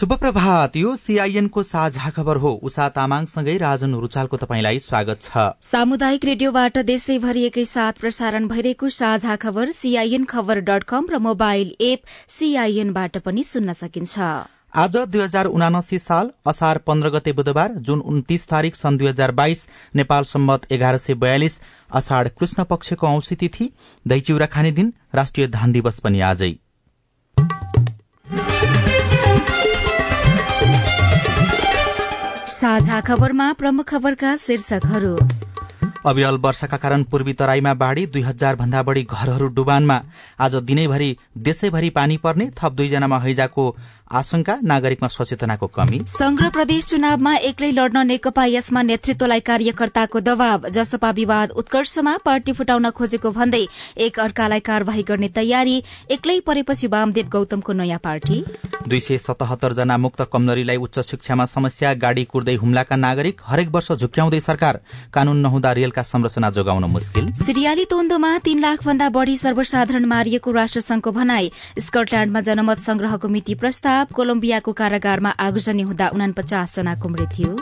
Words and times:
शुभ 0.00 0.12
प्रभात 0.14 0.76
यो 0.76 0.94
सीआईएनको 0.96 1.62
साझा 1.62 2.10
खबर 2.10 2.36
हो। 2.36 2.50
उषा 2.64 2.88
तामाङसँगै 2.88 3.56
राजन 3.58 3.94
रुचालको 3.94 4.36
तपाईँलाई 4.36 4.78
स्वागत 4.78 5.18
छ। 5.22 5.42
सामुदायिक 5.62 6.24
रेडियोबाट 6.24 6.78
देशैभरि 6.88 7.42
एकैसाथ 7.44 8.00
प्रसारण 8.00 8.46
भइरहेको 8.48 8.88
साझा 8.90 9.36
खबर 9.36 9.70
सीआईएन 9.70 10.24
खबर 10.24 10.60
डट 10.64 10.84
कम 10.88 11.06
र 11.10 11.18
मोबाइल 11.18 11.74
एप 11.80 12.00
सीआईएनबाट 12.28 13.18
पनि 13.18 13.44
सुन्न 13.44 13.72
सकिन्छ। 13.74 14.16
आज 14.76 14.96
दुई 14.96 15.22
हजार 15.22 15.46
उनासी 15.52 15.98
साल 15.98 16.30
असार 16.46 16.78
पन्ध्र 16.86 17.10
गते 17.10 17.32
बुधबार 17.34 17.76
जुन 17.82 18.00
उन्तिस 18.06 18.48
तारीक 18.48 18.76
सन् 18.76 18.98
दुई 18.98 19.08
हजार 19.08 19.32
बाइस 19.34 19.66
नेपाल 19.96 20.30
सम्मत 20.32 20.66
एघार 20.72 20.96
सय 20.96 21.14
बयालिस 21.18 21.60
असाढ़ 21.92 22.28
कृष्ण 22.40 22.64
पक्षको 22.72 23.06
औंसी 23.06 23.36
तिथि 23.36 23.70
दहीचिउरा 24.06 24.46
खाने 24.48 24.72
दिन 24.72 24.92
राष्ट्रिय 25.14 25.48
धान 25.50 25.72
दिवस 25.72 26.00
पनि 26.00 26.20
आजै। 26.32 26.52
साझा 32.60 33.00
खबरमा 33.00 33.52
प्रमुख 33.52 33.88
खबरका 33.88 34.36
शीर्षकहरू। 34.36 35.16
अविरल 36.06 36.36
वर्षाका 36.36 36.76
कारण 36.76 37.02
पूर्वी 37.02 37.32
तराईमा 37.32 37.72
बाढ़ी 37.74 38.04
दुई 38.06 38.22
हजार 38.22 38.56
भन्दा 38.56 38.82
बढ़ी 38.82 39.02
घरहरू 39.02 39.46
डुबानमा 39.56 39.96
आज 40.40 40.54
दिनैभरि 40.68 41.16
देशैभरि 41.38 41.90
पानी 41.90 42.16
पर्ने 42.16 42.50
थप 42.58 42.72
दुईजनामा 42.72 43.18
हैजाको 43.18 43.64
आशंका 44.10 44.58
नागरिकमा 44.62 45.08
सचेतनाको 45.08 45.66
कमी। 45.68 45.98
संघ 46.08 46.40
प्रदेश 46.50 46.86
चुनावमा 46.86 47.34
एक्लै 47.48 47.70
लड्न 47.70 47.98
नेकपा 48.06 48.44
यसमा 48.46 48.82
नेतृत्वलाई 48.82 49.40
कार्यकर्ताको 49.40 50.20
दबाव 50.20 50.68
जसपा 50.68 51.10
विवाद 51.10 51.50
उत्कर्षमा 51.54 52.16
पार्टी 52.24 52.52
फुटाउन 52.52 52.90
खोजेको 52.90 53.30
भन्दै 53.30 53.64
एक 53.96 54.18
अर्कालाई 54.20 54.60
कार्यवाही 54.60 55.02
गर्ने 55.08 55.28
तयारी 55.30 55.76
एक्लै 56.10 56.38
परेपछि 56.42 56.86
वामदेव 56.88 57.28
गौतमको 57.30 57.72
नयाँ 57.72 57.98
पार्टी। 58.02 58.42
दुई 58.88 59.00
सय 59.00 59.18
सतहत्तर 59.20 59.72
जना 59.72 59.96
मुक्त 59.98 60.22
कमजोरीलाई 60.32 60.76
उच्च 60.78 60.98
शिक्षामा 61.06 61.44
समस्या 61.46 61.92
गाड़ी 61.96 62.24
कुर्दै 62.24 62.54
हुम्लाका 62.56 62.96
नागरिक 62.96 63.40
हरेक 63.46 63.68
वर्ष 63.70 63.92
झुक्याउँदै 63.92 64.40
सरकार 64.40 64.80
कानून 65.14 65.38
नहुँदा 65.40 65.72
रेलका 65.72 66.02
संरचना 66.02 66.50
जोगाउन 66.50 66.84
मुस्किल। 66.90 67.32
सिरियाली 67.36 67.84
तोन्दोमा 67.86 68.36
तीन 68.40 68.58
लाख 68.60 68.84
भन्दा 68.84 69.08
बढ़ी 69.10 69.36
सर्वसाधारण 69.36 70.04
मारिएको 70.06 70.50
राष्ट्रसंघको 70.50 71.12
भनाई 71.12 71.50
स्कटल्याण्डमा 71.78 72.40
जनमत 72.40 72.78
संग्रहको 72.80 73.28
मिति 73.28 73.54
प्रस्ताव। 73.54 73.99
कोलम्बियाको 74.12 74.72
कारागारमा 74.72 75.30
आगजनी 75.40 75.82
हुँदा 75.82 76.08
उनापचास 76.14 76.76
जनाको 76.76 77.08
मृत्यु। 77.08 77.56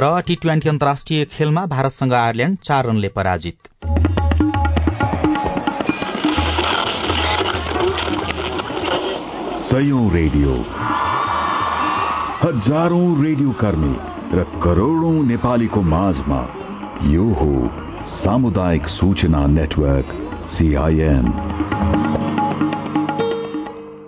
र 0.00 0.20
टी 0.26 0.34
ट्वेन्टी 0.36 0.68
अन्तर्राष्ट्रिय 0.68 1.24
खेलमा 1.32 1.66
भारतसँग 1.66 2.12
आयरल्याण्ड 2.14 2.58
चार 2.58 2.86
रनले 2.86 3.08
पराजित। 3.08 3.58
सयौं 9.70 10.06
रेडियो। 10.12 10.54
हजारौं 12.42 13.08
रेडियो 13.24 13.50
कर्मी 13.60 13.94
र 14.32 14.44
करोड़ौं 14.62 15.18
नेपालीको 15.24 15.80
माझमा 15.82 16.40
यो 17.04 17.24
हो 17.34 17.52
सामुदायिक 18.06 18.86
सूचना 18.88 19.46
नेटवर्क 19.46 20.08
सीआईएन 20.50 21.26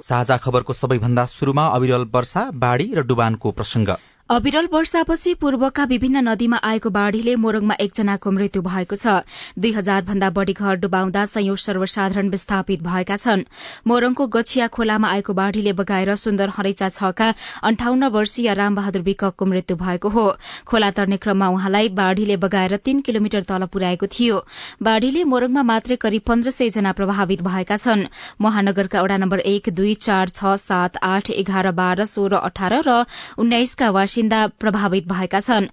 साझा 0.03 0.37
खबरको 0.37 0.73
सबैभन्दा 0.73 1.25
शुरूमा 1.27 1.67
अविरल 1.69 2.05
वर्षा 2.05 2.51
बाढ़ी 2.55 2.95
र 2.95 3.03
डुबानको 3.03 3.51
प्रसंग। 3.51 3.89
अविरल 4.33 4.69
वर्षापछि 4.73 5.33
पूर्वका 5.35 5.85
विभिन्न 5.85 6.21
नदीमा 6.29 6.57
आएको 6.65 6.91
बाढ़ीले 6.91 7.35
मोरङमा 7.37 7.75
एकजनाको 7.77 8.31
मृत्यु 8.33 8.63
भएको 8.65 8.97
छ। 8.97 9.21
दुई 9.61 9.73
हजार 9.73 10.03
भन्दा 10.03 10.31
बढ़ी 10.33 10.53
घर 10.57 10.77
डुबाउँदा 10.81 11.25
संयौं 11.29 11.57
सर्वसाधारण 11.61 12.29
विस्थापित 12.33 12.83
भएका 12.83 13.17
छन्। 13.17 13.45
मोरङको 13.85 14.27
गछिया 14.27 14.69
खोलामा 14.73 15.09
आएको 15.11 15.33
बाढ़ीले 15.37 15.73
बगाएर 15.77 16.15
सुन्दर 16.17 16.49
हरैचा 16.49 16.89
छका 16.89 17.29
अन्ठाउन्न 17.63 18.09
वर्षीय 18.09 18.55
रामबहादुर 18.55 19.03
विकको 19.03 19.45
मृत्यु 19.45 19.77
भएको 19.77 20.09
हो। 20.09 20.25
खोला 20.65 20.91
तर्ने 20.97 21.17
क्रममा 21.21 21.49
उहाँलाई 21.53 21.89
बाढ़ीले 21.93 22.37
बगाएर 22.41 22.77
तीन 22.81 23.05
किलोमिटर 23.05 23.43
तल 23.45 23.67
पुर्याएको 23.69 24.07
थियो। 24.09 24.41
बाढ़ीले 24.81 25.25
मोरङमा 25.29 25.63
मात्रै 25.63 25.97
करिब 26.01 26.23
पन्ध्र 26.25 26.51
सय 26.53 26.73
जना 26.81 26.93
प्रभावित 26.97 27.43
भएका 27.45 27.77
छन्। 27.77 28.09
महानगरका 28.41 29.03
वडा 29.03 29.17
नम्बर 29.19 29.45
एक 29.53 29.69
दुई 29.77 29.95
चार 30.01 30.33
छ 30.33 30.57
सात 30.57 30.97
आठ 31.05 31.31
एघार 31.37 31.71
बाह्र 31.77 32.09
सोह्र 32.09 32.41
अठार 32.43 32.81
र 32.89 33.05
उन्नाइसका 33.37 33.91
वार्षिक 33.93 34.21
बासिन्दा 34.23 34.47
प्रभावित 34.61 35.07
भएका 35.09 35.41
छन्। 35.41 35.67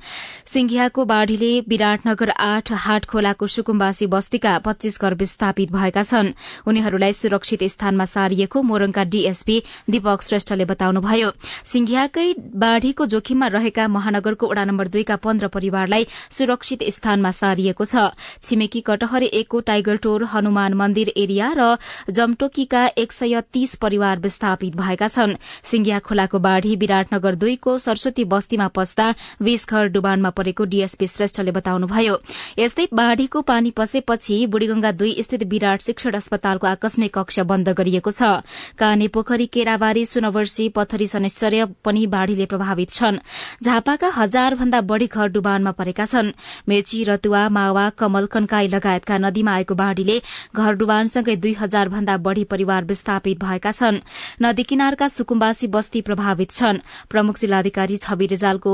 सिंघियाको 0.45 1.05
बाढ़ीले 1.05 1.69
विराटनगर 1.69 2.29
आठ 2.31 2.71
हाट 2.73 3.05
खोलाको 3.05 3.47
सुकुम्बासी 3.47 4.07
बस्तीका 4.09 4.57
पच्चीस 4.65 4.97
घर 4.97 5.13
विस्थापित 5.13 5.71
भएका 5.71 6.03
छन्। 6.03 6.33
उनीहरूलाई 6.65 7.13
सुरक्षित 7.13 7.63
स्थानमा 7.69 8.05
सारिएको 8.05 8.61
मोरङका 8.61 9.03
डीएसपी 9.05 9.57
दीपक 9.89 10.21
श्रेष्ठले 10.23 10.65
बताउनुभयो 10.65 11.29
सिंघियाकै 11.63 12.33
बाढ़ीको 12.57 13.05
जोखिममा 13.05 13.47
रहेका 13.53 13.87
महानगरको 13.87 14.47
वड़ा 14.49 14.63
नम्बर 14.65 14.87
दुईका 14.89 15.15
पन्ध्र 15.21 15.47
परिवारलाई 15.49 16.07
सुरक्षित 16.31 16.89
स्थानमा 16.89 17.31
सारिएको 17.31 17.85
छ। 17.85 18.09
छिमेकी 18.41 18.81
कटहरे 18.81 19.25
एकको 19.37 19.59
टाइगर 19.61 19.95
टोर 20.01 20.25
हनुमान 20.33 20.73
मन्दिर 20.73 21.13
एरिया 21.15 21.53
र 21.53 21.77
जमटोकीका 22.09 22.85
एक 22.97 23.11
सय 23.13 23.41
तीस 23.53 23.75
परिवार 23.77 24.19
विस्थापित 24.19 24.75
भएका 24.75 25.07
छन्। 25.07 25.37
सिंघिया 25.63 25.99
खोलाको 25.99 26.39
बाढ़ी 26.39 26.75
विराटनगर 26.75 27.35
दुईको 27.35 27.77
सरस्वती 27.79 28.23
बस्तीमा 28.39 28.67
पस्दा 28.71 29.07
बीस 29.41 29.67
घर 29.67 29.87
डुबानमा 29.91 30.29
परेको 30.31 30.63
डीएसपी 30.65 31.07
श्रेष्ठले 31.09 31.51
बताउनुभयो। 31.51 32.15
यस्तै 32.59 32.87
बाढ़ीको 32.93 33.41
पानी 33.43 33.71
पसेपछि 33.75 34.35
बुढ़ीगंगा 34.47 34.91
दुई 34.95 35.11
स्थित 35.19 35.43
विराट 35.45 35.81
शिक्षण 35.81 36.13
अस्पतालको 36.15 36.67
आकस्मिक 36.69 37.11
कक्ष 37.11 37.39
बन्द 37.45 37.69
गरिएको 37.75 38.11
छ। 38.11 38.39
काने 38.79 39.07
पोखरी 39.09 39.45
केराबारी 39.49 40.05
सुनवर्सी 40.05 40.69
पथरी 40.69 41.07
सनेश्वर्य 41.09 41.65
पनि 41.83 42.05
बाढ़ीले 42.07 42.45
प्रभावित 42.45 42.89
छन्। 42.91 43.17
झापाका 43.63 44.09
हजार 44.15 44.55
भन्दा 44.55 44.81
बढ़ी 44.83 45.07
घर 45.07 45.27
डुबानमा 45.29 45.71
परेका 45.73 46.05
छन्। 46.05 46.31
मेची 46.69 47.03
रतुवा 47.03 47.43
मावा 47.49 47.89
कमल 47.99 48.25
कन्काई 48.31 48.67
लगायतका 48.69 49.17
नदीमा 49.19 49.51
आएको 49.53 49.75
बाढ़ीले 49.75 50.21
घर 50.55 50.73
डुबानसँगै 50.75 51.35
दुई 51.35 51.53
हजार 51.59 51.89
भन्दा 51.89 52.17
बढ़ी 52.19 52.43
परिवार 52.45 52.85
विस्थापित 52.85 53.43
भएका 53.43 53.71
छन्। 53.71 53.99
नदी 54.41 54.63
किनारका 54.63 55.07
सुकुम्बासी 55.09 55.67
बस्ती 55.67 56.01
प्रभावित 56.01 56.51
छन्। 56.51 56.81
प्रमुख 57.09 57.37
जिल्लाधिकारी 57.39 57.97
छवि 58.19 58.27
रिजालको 58.27 58.73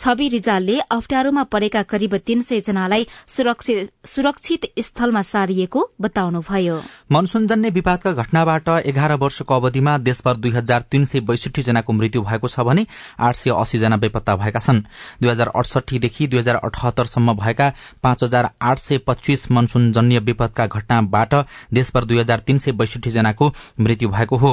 छवि 0.00 0.26
रिजालले 0.28 0.78
अप्ठ्यारोमा 0.90 1.42
परेका 1.46 1.82
करिब 1.84 2.16
तीन 2.26 2.40
सय 2.40 2.60
जनालाई 2.60 3.06
सुरक्षित 3.28 4.66
स्थलमा 4.78 5.22
सारिएको 5.24 5.80
बताउनुभयो। 6.00 6.80
मनसूनजन्य 7.12 7.70
विवादका 7.70 8.12
घटनाबाट 8.12 8.68
एघार 8.68 9.12
वर्षको 9.14 9.54
अवधिमा 9.54 9.96
देशभर 10.00 10.36
दुई 10.36 10.50
हजार 10.52 10.84
तीन 10.90 11.04
सय 11.04 11.20
बैसठी 11.22 11.62
जनाको 11.62 11.92
मृत्यु 11.92 12.22
भएको 12.22 12.48
छ 12.48 12.60
भने 12.60 12.86
आठ 13.20 13.36
सय 13.36 13.50
अस्सी 13.52 13.78
जना 13.78 13.96
बेपत्ता 13.96 14.36
भएका 14.36 14.60
छन्। 14.60 14.82
दुई 15.22 15.30
हजार 15.30 15.48
अडसठीदेखि 15.54 16.26
दुई 16.26 16.38
हजार 16.38 16.56
अठहत्तरसम्म 16.58 17.34
भएका 17.36 17.72
पाँच 18.02 18.24
हजार 18.24 18.50
आठ 18.62 18.78
सय 18.78 18.98
पच्चीस 19.06 19.50
मनसूनजन्य 19.50 20.18
विपदका 20.26 20.66
घटनाबाट 20.66 21.34
देशभर 21.72 22.04
दुई 22.04 22.18
हजार 22.20 22.38
तीन 22.46 22.58
सय 22.58 22.72
बैसठी 22.74 23.10
जनाको 23.10 23.52
मृत्यु 23.80 24.08
भएको 24.08 24.36
हो। 24.36 24.52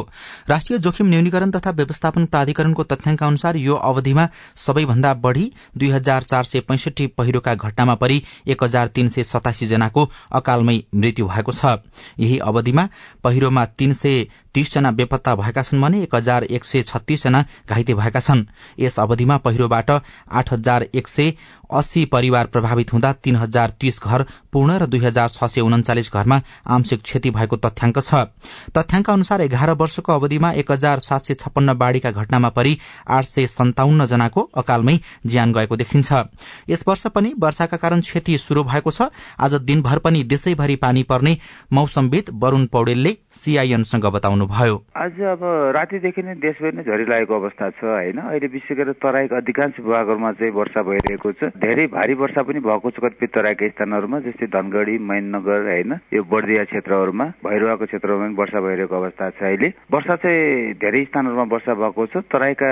राष्ट्रिय 0.50 0.80
जोखिम 0.80 1.08
न्यूनीकरण 1.08 1.52
तथा 1.52 1.72
व्यवस्थापन 1.72 2.26
प्राधिकरणको 2.28 2.84
तथ्याङ्क 2.84 3.24
अनुसार 3.24 3.56
यो 3.58 3.71
अवधिमा 3.76 4.28
सबैभन्दा 4.56 5.14
बढ़ी 5.14 5.52
दुई 5.78 5.90
हजार 5.90 6.24
चार 6.24 6.44
सय 6.44 6.60
पैंसठी 6.60 7.08
पहिरोका 7.08 7.56
घटनामा 7.56 7.96
परि 7.96 8.22
एक 8.48 8.64
हजार 8.64 8.88
तीन 8.88 9.10
सय 9.10 9.24
सतासी 9.24 9.66
जनाको 9.66 10.10
अकालमै 10.32 10.80
मृत्यु 10.96 11.28
भएको 11.28 11.52
छ। 11.52 11.66
यही 12.20 12.38
अवधिमा 12.40 12.88
पहिरोमा 13.24 13.66
तीन 13.66 13.94
सय 13.94 14.26
तीसजना 14.54 14.92
बेपत्ता 14.92 15.36
भएका 15.36 15.62
छन् 15.62 15.82
भने 15.82 16.02
एक 16.04 16.16
हजार 16.16 16.44
एक 16.44 16.66
सय 16.66 16.82
छत्तीसजना 16.82 17.44
घाइते 17.70 17.94
भएका 17.94 18.20
छन्। 18.20 18.46
यस 18.80 19.00
अवधिमा 19.00 19.38
पहिरोबाट 19.38 19.92
आठ 20.32 20.54
हजार 20.54 20.88
एक 20.94 21.08
सय 21.08 21.34
अस्सी 21.72 22.06
परिवार 22.06 22.46
प्रभावित 22.48 22.94
हुँदा 22.94 23.12
तीन 23.24 23.36
हजार 23.36 23.70
तीस 23.80 24.00
घर 24.04 24.24
पूर्ण 24.54 24.78
र 24.78 24.86
दुई 24.88 25.00
हजार 25.00 25.30
छ 25.30 25.44
सय 25.46 25.62
उन्चालिस 25.62 26.12
घरमा 26.14 26.40
आंशिक 26.68 27.02
क्षति 27.02 27.30
भएको 27.32 27.56
तथ्याङ्क 27.58 28.00
छ। 28.00 28.14
तथ्याङ्क 28.72 29.10
अनुसार 29.10 29.42
एघार 29.42 29.72
वर्षको 29.74 30.14
अवधिमा 30.14 30.52
एक 30.54 30.72
हजार 30.72 31.00
सात 31.02 31.22
सय 31.22 31.34
छप्पन्न 31.36 31.74
बाढ़ीका 31.74 32.12
घटनामा 32.12 32.50
परि 32.52 32.78
आठ 33.08 33.24
सय 33.26 33.46
सन्ताउन्न 33.48 34.06
जनाको 34.06 34.42
अकालमै 34.56 34.96
ज्यान 35.26 35.54
गएको 35.54 35.76
देखिन्छ। 35.76 36.12
यस 36.70 36.84
वर्ष 36.88 37.08
पनि 37.16 37.34
वर्षाका 37.40 37.78
कारण 37.78 38.02
क्षति 38.02 38.38
शुरू 38.40 38.64
भएको 38.64 38.92
छ। 38.92 39.10
आज 39.40 39.54
दिनभर 39.64 40.00
पनि 40.00 40.24
देशैभरि 40.26 40.76
पानी 40.76 41.04
पर्ने 41.04 41.38
मौसमविद 41.72 42.30
वरूण 42.36 42.66
पौडेलले 42.68 43.16
सीआईएनसँग 43.32 44.06
बताउनुभयो। 44.12 44.76
आज 44.98 45.22
अब 45.32 45.42
रातिदेखि 45.76 46.22
नै 46.22 46.36
देशभरि 46.42 46.78
नै 46.78 46.84
झरी 46.84 47.06
अवस्था 47.32 47.70
छ 47.70 47.84
होइन? 47.84 48.18
अहिले 48.18 48.48
विशेष 48.48 48.78
गरेर 48.78 48.94
तराईको 49.00 49.36
अधिकांश 49.36 49.80
भागहरूमा 49.82 50.32
चाहिँ 50.32 50.52
वर्षा 50.52 50.82
भइरहेको 50.82 51.32
छ। 51.32 51.42
धेरै 51.62 51.86
भारी 51.94 52.14
वर्षा 52.18 52.42
पनि 52.42 52.60
भएको 52.60 52.90
छ 52.90 52.98
कतिपय 53.06 53.28
तराईका 53.38 53.68
स्थानहरूमा 53.70 54.20
जस्तै 54.26 54.48
धनगढ़ी 54.50 54.98
मैननगर 54.98 55.62
होइन 55.70 55.94
यो 56.14 56.22
बर्दिया 56.26 56.64
क्षेत्रहरूमा 56.72 57.26
भैरुवाको 57.46 57.86
क्षेत्रमा 57.86 58.18
पनि 58.26 58.36
वर्षा 58.42 58.60
भइरहेको 58.66 58.96
अवस्था 58.98 59.30
छ 59.30 59.42
अहिले। 59.46 59.70
वर्षा 59.94 60.16
चाहिँ 60.26 60.74
धेरै 60.82 61.04
स्थानहरूमा 61.06 61.46
वर्षा 61.54 61.74
भएको 61.82 62.06
छ 62.10 62.24
तराईका 62.34 62.70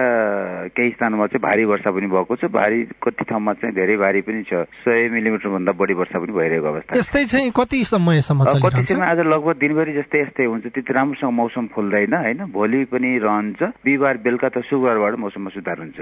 केही 0.74 0.90
स्थानमा 0.98 1.26
चाहिँ 1.30 1.44
भारी 1.46 1.64
वर्षा 1.70 1.90
पनि 1.94 2.08
भएको 2.10 2.36
छ 2.36 2.50
भारी 2.50 2.80
कति 2.98 3.24
ठाउँमा 3.30 3.54
चाहिँ 3.62 3.76
धेरै 3.78 3.98
भारी 4.02 4.22
पनि 4.26 4.42
छ। 4.50 4.66
सय 4.82 5.10
मिलिमिटर 5.14 5.50
भन्दा 5.54 5.72
बढी 5.78 5.94
वर्षा 6.02 6.18
पनि 6.20 6.34
भइरहेको 6.34 6.68
अवस्था। 6.74 6.98
यस्तै 6.98 7.24
चाहिँ 7.30 7.52
कति 7.54 7.84
समयसम्म 7.94 8.42
कति 8.66 8.86
समय 8.90 9.06
आज 9.06 9.20
लगभग 9.30 9.56
दिनभरि 9.62 9.94
जस्तै 10.02 10.22
यस्तै 10.22 10.46
हुन्छ 10.50 10.66
त्यति 10.74 10.94
राम्रोसँग 10.98 11.34
मौसम 11.38 11.68
खोल्दैन 11.78 12.14
होइन? 12.14 12.40
भोलि 12.58 12.84
पनि 12.90 13.18
रहन्छ। 13.22 13.62
बिहिबार 13.86 14.18
बेलुका 14.26 14.50
त 14.50 14.66
शुक्रबारबाट 14.66 15.14
मौसममा 15.20 15.50
सुधार 15.54 15.78
हुन्छ। 15.86 16.00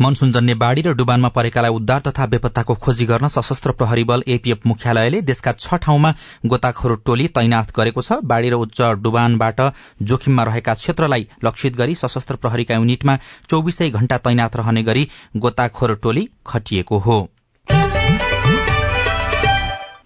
मनसूनजन्य 0.00 0.54
बाढ़ी 0.56 0.82
र 0.82 0.92
डुबानमा 0.94 1.28
परेकालाई 1.28 1.70
उद्धार 1.72 2.00
तथा 2.00 2.26
बेपत्ताको 2.26 2.74
खोजी 2.76 3.04
गर्न 3.06 3.28
सशस्त्र 3.28 3.72
प्रहरी 3.72 4.04
बल 4.04 4.22
एपीएफ 4.28 4.66
मुख्यालयले 4.66 5.20
देशका 5.22 5.52
छ 5.54 5.74
ठाउँमा 5.76 6.14
गोताखोर 6.46 6.96
टोली 7.06 7.28
तैनाथ 7.30 7.72
गरेको 7.76 8.02
छ। 8.02 8.20
बाढ़ी 8.24 8.48
र 8.50 8.54
उच्च 8.56 8.82
डुबानबाट 9.02 9.60
जोखिममा 10.02 10.42
रहेका 10.44 10.74
क्षेत्रलाई 10.74 11.28
लक्षित 11.44 11.76
गरी 11.76 11.94
सशस्त्र 11.96 12.36
प्रहरीका 12.36 12.74
युनिटमा 12.74 13.18
चौविसै 13.50 13.90
घण्टा 13.90 14.18
तैनाथ 14.18 14.56
रहने 14.56 14.82
गरी 14.82 15.08
गोताखोर 15.36 15.94
टोली 16.02 16.28
खटिएको 16.46 16.98
हो। 16.98 17.18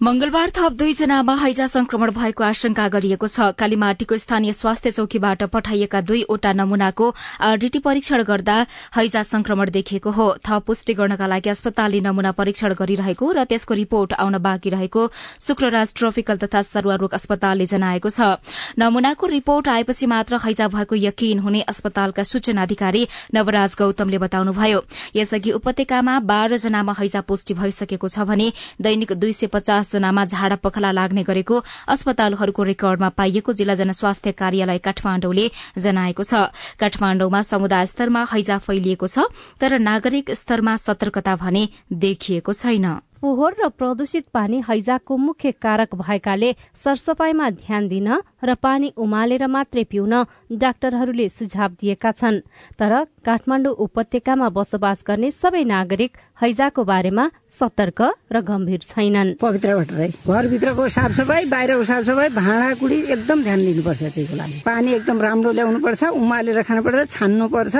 मंगलबार 0.01 0.49
थप 0.49 0.73
दुईजनामा 0.73 1.33
हैजा 1.37 1.65
संक्रमण 1.67 2.11
भएको 2.11 2.43
आशंका 2.43 2.87
गरिएको 2.89 3.27
छ। 3.27 3.53
कालीमाटीको 3.53 4.17
स्थानीय 4.17 4.53
स्वास्थ्य 4.53 4.91
चौकीबाट 4.91 5.43
पठाइएका 5.53 5.99
दुईवटा 6.01 6.53
नमूनाको 6.53 7.09
आरडीटी 7.39 7.79
परीक्षण 7.79 8.23
गर्दा 8.25 8.55
हैजा 8.97 9.21
संक्रमण 9.23 9.69
देखिएको 9.69 10.11
हो। 10.11 10.25
थप 10.41 10.63
पुष्टि 10.65 10.93
गर्नका 10.97 11.27
लागि 11.27 11.49
अस्पतालले 11.49 11.99
नमूना 12.01 12.31
परीक्षण 12.33 12.73
गरिरहेको 12.81 13.31
र 13.31 13.43
त्यसको 13.45 13.73
रिपोर्ट 13.73 14.13
आउन 14.17 14.37
बाँकी 14.41 14.69
रहेको 14.73 15.01
शुक्रराज 15.39 15.93
ट्रपिकल 15.93 16.37
तथा 16.41 16.61
सरुवारोग 16.65 17.13
अस्पतालले 17.13 17.65
जनाएको 17.69 18.09
छ। 18.09 18.41
नमूनाको 18.81 19.27
रिपोर्ट 19.27 19.67
आएपछि 19.69 20.05
मात्र 20.09 20.41
हैजा 20.49 20.67
भएको 20.73 20.95
यकिन 20.97 21.45
हुने 21.45 21.61
अस्पतालका 21.69 22.23
सूचना 22.25 22.61
अधिकारी 22.63 23.07
नवराज 23.37 23.77
गौतमले 23.77 24.17
बताउनुभयो। 24.17 24.81
यसअघि 25.15 25.51
उपत्यकामा 25.61 26.19
बाह्र 26.25 26.57
जनामा 26.57 26.97
हैजा 26.97 27.21
पुष्टि 27.21 27.53
भइसकेको 27.53 28.09
छ 28.09 28.25
भने 28.25 28.51
दैनिक 28.81 29.13
दुई 29.13 29.33
सय 29.35 29.53
पचास 29.53 29.89
जनामा 29.91 30.25
झाडा 30.25 30.55
पखला 30.63 30.91
लाग्ने 30.91 31.23
गरेको 31.23 31.63
अस्पतालहरूको 31.87 32.63
रेकर्डमा 32.63 33.09
पाइएको 33.19 33.53
जिल्ला 33.53 33.75
जनस्वास्थ्य 33.75 34.31
कार्यालय 34.33 34.77
काठमाण्डुले 34.79 35.45
जनाएको 35.77 36.23
छ। 36.23 36.33
काठमाण्डुमा 36.79 37.41
समुदाय 37.43 37.85
स्तरमा 37.85 38.25
हैजा 38.33 38.57
फैलिएको 38.59 39.07
छ 39.07 39.29
तर 39.61 39.79
नागरिक 39.81 40.31
स्तरमा 40.33 40.75
सतर्कता 40.79 41.35
भने 41.35 41.67
देखिएको 41.91 42.53
छैन। 42.53 42.87
फोहोर 43.21 43.53
र 43.53 43.67
प्रदूषित 43.77 44.25
पानी 44.33 44.61
हैजाको 44.65 45.17
मुख्य 45.17 45.51
कारक 45.61 45.93
भएकाले 45.95 46.49
सरसफाईमा 46.83 47.49
ध्यान 47.53 47.87
दिन 47.87 48.07
र 48.41 48.53
पानी 48.57 48.87
उमालेर 48.97 49.45
मात्रै 49.45 49.83
पिउन 49.85 50.13
डाक्टरहरूले 50.57 51.27
सुझाव 51.29 51.69
दिएका 51.81 52.11
छन्। 52.17 52.39
तर 52.81 52.93
काठमाडौँ 53.21 53.77
उपत्यकामा 53.77 54.47
बसोबास 54.57 55.03
गर्ने 55.07 55.29
सबै 55.31 55.63
नागरिक 55.69 56.17
हैजाको 56.41 56.81
बारेमा 56.83 57.25
सतर्क 57.53 58.01
र 58.33 58.41
गम्भीर 58.41 58.81
छैनन्। 58.89 59.37
घरभित्रको 59.37 60.87
साफसफाई 60.89 61.45
बाहिरको 61.45 61.83
साफसफाई 61.85 62.29
भाँडाकुडी 62.41 62.97
एकदम 63.05 63.43
ध्यान 63.45 63.59
दिनुपर्छ 63.65 64.01
त्यही 64.17 64.33
लागि। 64.33 64.61
पानी 64.65 64.89
एकदम 64.97 65.21
राम्रो 65.21 65.51
ल्याउनु 65.53 65.79
पर्छ 65.85 66.03
उमालेर 66.09 66.61
खानुपर्छ 66.65 67.09
छान्नु 67.13 67.47
पर्छ 67.53 67.75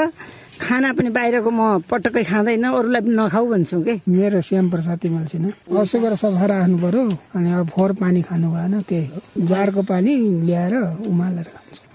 खाना 0.62 0.94
पनि 0.94 1.10
बाहिरको 1.10 1.50
म 1.50 1.80
पटक्कै 1.90 2.24
खाँदैन 2.24 2.64
अरूलाई 2.70 3.02
पनि 3.02 3.14
नखाऊ 3.18 3.46
भन्छु 3.52 3.78
कि? 3.82 3.94
मेरो 4.08 4.42
श्याम 4.42 4.70
प्रसाद 4.70 4.98
तिमल 5.02 5.26
छैन। 5.26 5.46
असुगर 5.78 6.14
सफा 6.16 6.46
राख्नु 6.46 6.78
पर्यो। 6.78 7.04
अनि 7.36 7.50
अब 7.52 7.68
फोहोर 7.74 7.92
पानी 8.02 8.22
खानु 8.22 8.48
भएन 8.54 8.82
त्यही 8.90 9.06
हो। 9.08 9.46
जारको 9.48 9.82
पानी 9.82 10.12
ल्याएर 10.46 10.74
उमालेर 11.10 11.48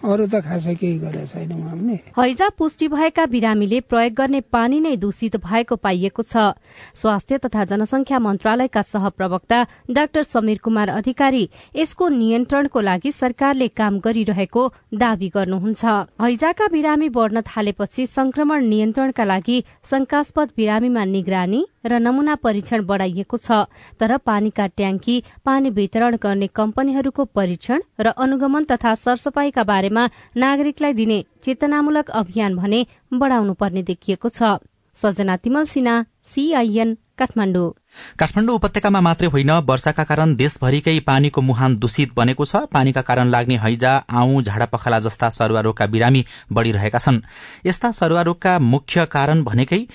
अरू 0.06 0.26
त 0.26 0.41
खासै 0.47 0.75
केही 0.81 0.99
गरेको 0.99 1.26
छैन 1.32 1.99
हैजा 2.19 2.49
पुष्टि 2.58 2.88
भएका 2.88 3.25
बिरामीले 3.26 3.81
प्रयोग 3.91 4.12
गर्ने 4.19 4.41
पानी 4.55 4.79
नै 4.81 4.94
दूषित 4.97 5.37
भएको 5.47 5.76
पाइएको 5.76 6.23
छ। 6.23 6.55
स्वास्थ्य 6.94 7.38
तथा 7.44 7.64
जनसंख्या 7.70 8.19
मन्त्रालयका 8.26 8.82
सहप्रवक्ता 8.82 9.58
डाक्टर 9.91 10.23
समीर 10.25 10.58
कुमार 10.64 10.88
अधिकारी 10.91 11.44
यसको 11.76 12.08
नियन्त्रणको 12.17 12.81
लागि 12.81 13.11
सरकारले 13.12 13.69
काम 13.76 13.99
गरिरहेको 14.06 14.62
दावी 14.94 15.29
गर्नुहुन्छ। 15.37 15.85
हैजाका 16.23 16.67
बिरामी 16.75 17.09
बढ़न 17.17 17.41
थालेपछि 17.47 18.06
संक्रमण 18.09 18.59
नियन्त्रणका 18.67 19.25
लागि 19.25 19.59
शंकास्पद 19.91 20.49
बिरामीमा 20.56 21.05
निगरानी 21.14 21.61
र 21.87 21.99
नमूना 22.02 22.35
परीक्षण 22.43 22.82
बढ़ाइएको 22.87 23.37
छ। 23.38 23.49
तर 24.00 24.17
पानीका 24.26 24.67
ट्याङ्की 24.76 25.17
पानी 25.47 25.70
वितरण 25.70 26.17
गर्ने 26.23 26.47
कम्पनीहरूको 26.59 27.25
परीक्षण 27.31 27.79
र 28.00 28.06
अनुगमन 28.25 28.64
तथा 28.70 28.94
सरसफाईका 28.97 29.62
बारेमा 29.64 29.96
नागरिकलाई 30.37 30.93
दिने 30.93 31.19
चेतनामूलक 31.43 32.11
अभियान 32.13 32.57
भने 32.57 32.87
बढ़ाउनु 33.13 33.55
पर्ने 33.55 33.83
देखिएको 33.83 34.29
छ। 34.29 34.59
सजना 34.97 35.37
तिमल 35.37 35.65
सिन्हा 35.65 35.95
सीआईएन 36.25 36.97
काठमाडौँ। 37.19 37.71
काठमाडौँ 38.19 38.55
उपत्यकामा 38.55 39.01
मात्रै 39.01 39.29
होइन 39.29 39.51
वर्षाका 39.69 40.05
कारण 40.05 40.35
देशभरिकै 40.37 40.99
पानीको 41.01 41.41
मुहान 41.41 41.77
दूषित 41.77 42.13
बनेको 42.17 42.45
छ। 42.45 42.69
पानीका 42.73 43.03
कारण 43.03 43.29
लाग्ने 43.29 43.57
हैजा 43.57 43.93
आउँ 44.11 44.43
झाडा 44.43 44.67
पखाला 44.67 44.99
जस्ता 45.01 45.31
सरुवा 45.31 45.61
रोगका 45.61 45.87
बिरामी 45.87 46.25
बढ़िरहेका 46.53 46.99
छन्। 46.99 47.21
यस्ता 47.67 47.93
सरुवा 47.93 48.23
रोगका 48.23 48.59
मुख्य 48.59 49.07
कारण 49.07 49.45
भनेकै 49.45 49.87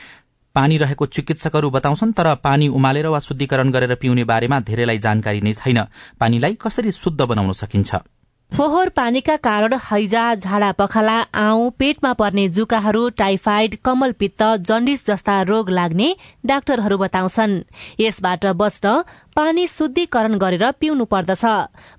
पानी 0.56 0.78
रहेको 0.78 1.06
चिकित्सकहरू 1.08 1.70
बताउँछन् 1.70 2.14
तर 2.14 2.36
पानी 2.44 2.68
उमालेर 2.70 3.08
वा 3.08 3.20
शुद्धिकरण 3.20 3.72
गरेर 3.72 3.96
पिउने 3.96 4.24
बारेमा 4.24 4.60
धेरैलाई 4.60 4.98
जानकारी 4.98 5.42
नै 5.42 5.54
छैन। 5.54 5.80
पानीलाई 6.20 6.58
कसरी 6.62 6.92
शुद्ध 6.92 7.22
बनाउन 7.22 7.54
सकिन्छ? 7.54 8.21
फोहोर 8.52 8.90
पानीका 8.90 9.36
कारण 9.38 9.74
हैजा 9.82 10.24
झाडा 10.36 10.72
पखाला 10.80 11.14
आउँ 11.40 11.70
पेटमा 11.80 12.12
पर्ने 12.14 12.48
जुकाहरू 12.50 13.08
टाइफाइड 13.18 13.76
कमल 13.86 14.12
पित्त 14.20 14.44
जन्डिस 14.68 15.06
जस्ता 15.08 15.42
रोग 15.48 15.70
लाग्ने 15.70 16.10
डाक्टरहरू 16.46 16.98
बताउँछन्। 16.98 17.54
यसबाट 18.00 18.46
बच्न 18.60 19.02
पानी 19.36 19.66
शुद्धिकरण 19.68 20.38
गरेर 20.38 20.72
पिउनु 20.80 21.06
पर्दछ। 21.06 21.46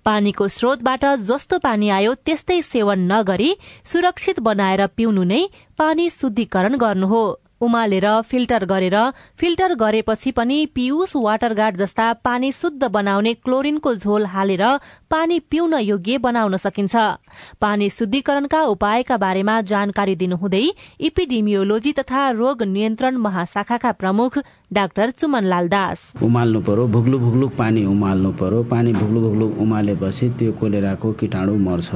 पानीको 0.05 0.49
स्रोतबाट 0.49 1.05
जस्तो 1.25 1.59
पानी 1.59 1.89
आयो 1.89 2.15
त्यस्तै 2.21 2.61
सेवन 2.63 3.09
नगरी 3.13 3.51
सुरक्षित 3.85 4.41
बनाएर 4.41 4.87
पिउनु 4.97 5.25
नै 5.25 5.43
पानी 5.79 6.11
शुद्धिकरण 6.11 6.77
गर्नु 6.77 7.07
हो। 7.07 7.25
उमालेर 7.63 8.07
फिल्टर 8.23 8.65
गरेर 8.65 8.97
फिल्टर 9.39 9.75
गरेपछि 9.75 10.31
पनि 10.33 10.59
पियुस 10.75 11.13
वाटर 11.17 11.55
गार्ड 11.55 11.77
जस्ता 11.77 12.13
पानी 12.25 12.53
शुद्ध 12.53 12.85
बनाउने 12.87 13.35
क्लोरिनको 13.35 13.95
झोल 13.95 14.27
हालेर 14.27 14.65
पानी 15.11 15.39
पिउन 15.51 15.75
योग्य 15.81 16.19
बनाउन 16.19 16.57
सकिन्छ। 16.57 16.97
पानी 17.61 17.89
शुद्धिकरणका 17.91 18.63
उपायका 18.67 19.17
बारेमा 19.17 19.61
जानकारी 19.71 20.15
दिनुहुँदै 20.17 20.65
इपिडिमियोलोजी 21.01 21.93
तथा 21.93 22.31
रोग 22.41 22.63
नियन्त्रण 22.65 23.17
महाशाखाका 23.27 23.93
प्रमुख 23.93 24.39
डाक्टर 24.73 25.11
चुमनलाल 25.21 25.69
दास। 25.69 25.99
उमाल्नु 26.23 26.61
पर्यो 26.67 26.87
भुग्लु 26.89 27.19
भुग्लु 27.19 27.49
पानी 27.59 27.85
उमाल्नु 27.87 28.31
पर्यो। 28.41 28.63
पानी 28.73 28.93
भुग्लु 28.93 29.21
भुग्लु 29.21 29.47
उमालेपछि 29.63 30.29
त्यो 30.39 30.53
कोलेराको 30.61 31.13
किटाणु 31.21 31.55
मर्छ। 31.67 31.91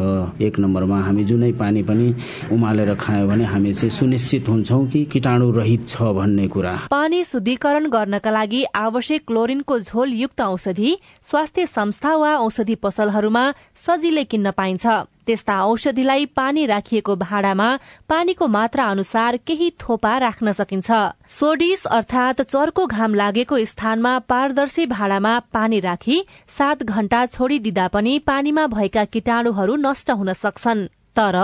एक 0.47 0.59
नम्बरमा 0.59 1.00
हामी 1.02 1.25
जुनै 1.25 1.52
पानी 1.61 1.83
पनि 1.88 2.09
उमालेर 2.52 2.95
खायो 3.00 3.26
भने 3.29 3.45
हामी 3.45 3.73
चाहिँ 3.75 3.91
सुनिश्चित 3.91 4.49
हुन्छौ 4.49 4.85
कि 4.93 5.05
किटाणु 5.12 5.50
रहित 5.57 5.89
छ 5.89 6.13
भन्ने 6.13 6.47
कुरा। 6.49 6.77
पानी 6.91 7.23
शुद्धिकरण 7.25 7.89
गर्नका 7.89 8.31
लागि 8.31 8.63
आवश्यक 8.77 9.27
क्लोरिनको 9.27 9.79
झोल 9.79 10.13
युक्त 10.15 10.41
औषधि 10.43 10.97
स्वास्थ्य 11.31 11.67
संस्था 11.67 12.15
वा 12.17 12.37
औषधि 12.37 12.75
पसलहरूमा 12.75 13.45
सजिलै 13.87 14.25
किन्न 14.25 14.51
पाइन्छ। 14.53 14.87
त्यस्ता 15.27 15.55
औषधिलाई 15.65 16.27
पानी 16.37 16.67
राखिएको 16.67 17.15
भाँडामा 17.17 17.69
पानीको 18.09 18.47
मात्रा 18.47 18.85
अनुसार 18.87 19.37
केही 19.47 19.71
थोपा 19.81 20.17
राख्न 20.19 20.53
सकिन्छ। 20.53 20.91
सोडिस 21.29 21.85
अर्थात 21.89 22.43
चर्को 22.43 22.87
घाम 22.87 23.15
लागेको 23.15 23.59
स्थानमा 23.65 24.19
पारदर्शी 24.29 24.87
भाँडामा 24.87 25.39
पानी 25.53 25.81
राखी 25.81 26.23
सात 26.59 26.83
घण्टा 26.83 27.25
छोडिदिँदा 27.27 27.89
पनि 27.89 28.19
पानीमा 28.19 28.67
भएका 28.67 29.05
किटाणुहरू 29.07 29.77
नष्ट 29.77 30.11
हुन 30.11 30.33
सक्छन्। 30.35 30.87
तर 31.17 31.37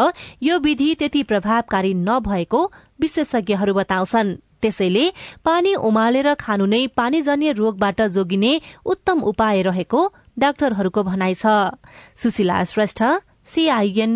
यो 0.43 0.59
विधि 0.59 0.95
त्यति 0.95 1.23
प्रभावकारी 1.23 1.93
नभएको 1.97 2.61
विशेषज्ञहरू 3.03 3.73
बताउँछन्। 3.75 4.31
त्यसैले 4.63 5.05
पानी 5.45 5.75
उमालेर 5.89 6.29
खानु 6.39 6.67
नै 6.67 6.87
पानीजन्य 6.95 7.53
रोगबाट 7.53 8.01
जोगिने 8.15 8.53
उत्तम 8.87 9.19
उपाय 9.31 9.63
रहेको 9.63 10.01
डाक्टरहरूको 10.39 11.03
भनाइ 11.03 11.35
छ। 11.35 11.45
सुशीला 12.17 12.63
श्रेष्ठ 12.65 13.01
सीआईएन 13.53 14.13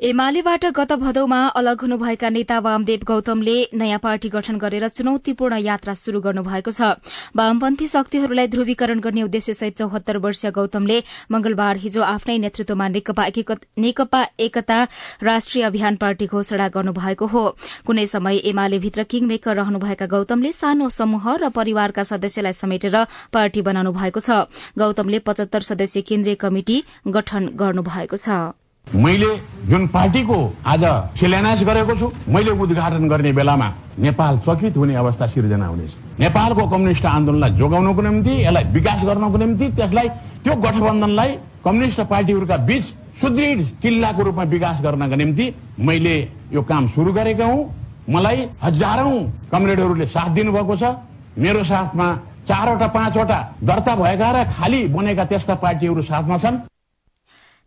एमालेबाट 0.00 0.64
गत 0.74 0.92
भदौमा 0.92 1.36
अलग 1.54 1.80
हुनुभएका 1.80 2.28
नेता 2.28 2.58
वामदेव 2.60 3.00
गौतमले 3.06 3.54
नयाँ 3.72 3.98
पार्टी 3.98 4.28
गठन 4.28 4.56
गरेर 4.58 4.86
चुनौतीपूर्ण 4.90 5.56
यात्रा 5.56 5.94
शुरू 5.94 6.20
गर्नुभएको 6.20 6.70
छ। 6.70 6.98
वामपन्थी 7.32 7.86
शक्तिहरूलाई 7.86 8.46
ध्रुवीकरण 8.50 9.00
गर्ने 9.00 9.22
उद्देश्यसहित 9.22 9.78
चौहत्तर 9.78 10.16
वर्षीय 10.18 10.50
गौतमले 10.50 10.98
मंगलबार 11.30 11.76
हिजो 11.78 12.02
आफ्नै 12.04 12.36
नेतृत्वमा 12.38 12.88
नेकपा 12.88 14.22
एकता 14.40 14.78
राष्ट्रिय 15.22 15.64
अभियान 15.64 15.96
पार्टी 15.96 16.26
घोषणा 16.26 16.68
गर्नुभएको 16.74 17.26
हो। 17.26 17.44
कुनै 17.86 18.06
समय 18.08 18.42
एमाले 18.50 18.78
भित्र 18.82 19.02
किङमेकर 19.06 19.56
रहनुभएका 19.56 20.06
गौतमले 20.10 20.52
सानो 20.52 20.90
समूह 20.90 21.30
र 21.38 21.48
परिवारका 21.54 22.02
सदस्यलाई 22.02 22.52
समेटेर 22.54 22.98
पार्टी 23.30 23.62
बनाउनु 23.62 23.92
भएको 23.94 24.20
छ। 24.20 24.42
गौतमले 24.74 25.18
पचहत्तर 25.22 25.70
सदस्यीय 25.70 26.02
केन्द्रीय 26.02 26.34
कमिटि 26.42 26.82
गठन 27.08 27.48
गर्नुभएको 27.54 28.18
छ। 28.18 28.42
मैले 28.86 29.28
जुन 29.68 29.86
पार्टीको 29.88 30.36
आज 30.66 30.84
शिलान्यास 31.18 31.62
गरेको 31.64 31.94
छु 31.98 32.10
मैले 32.30 32.50
उद्घाटन 32.54 33.08
गर्ने 33.08 33.32
बेलामा 33.32 33.68
नेपाल 33.98 34.38
चकित 34.46 34.76
हुने 34.76 34.94
अवस्था 34.94 35.26
सिर्जना 35.26 35.66
हुनेछ। 35.66 35.92
नेपालको 36.20 36.66
कम्युनिस्ट 36.68 37.04
आन्दोलनलाई 37.04 37.50
जोगाउनको 37.58 38.02
निम्ति 38.02 38.34
यसलाई 38.42 38.64
विकास 38.72 39.04
गर्नको 39.04 39.38
निम्ति 39.38 39.68
त्यसलाई 39.76 40.08
त्यो 40.44 40.54
गठबन्धनलाई 40.56 41.30
कम्युनिस्ट 41.64 42.00
पार्टीहरूका 42.06 42.56
बीच 42.68 42.84
सुदृढ 43.20 43.60
किल्लाको 43.82 44.22
रूपमा 44.22 44.44
विकास 44.54 44.80
गर्नका 44.82 45.16
निम्ति 45.16 45.46
मैले 45.80 46.16
यो 46.52 46.62
काम 46.62 46.88
सुरु 46.94 47.12
गरेका 47.12 47.46
हुँ। 47.46 47.64
मलाई 48.08 48.48
हजारौं 48.62 49.16
कमरेडहरूले 49.52 50.06
साथ 50.06 50.30
दिनुभएको 50.34 50.76
छ। 50.76 50.94
मेरो 51.38 51.64
साथमा 51.64 52.06
चारवटा 52.48 52.86
पाँचवटा 52.94 53.38
दर्ता 53.64 53.94
भएका 53.96 54.30
र 54.32 54.44
खाली 54.54 54.86
बनेका 54.88 55.24
त्यस्ता 55.24 55.54
पार्टीहरू 55.56 56.02
साथमा 56.02 56.38
छन्। 56.38 56.60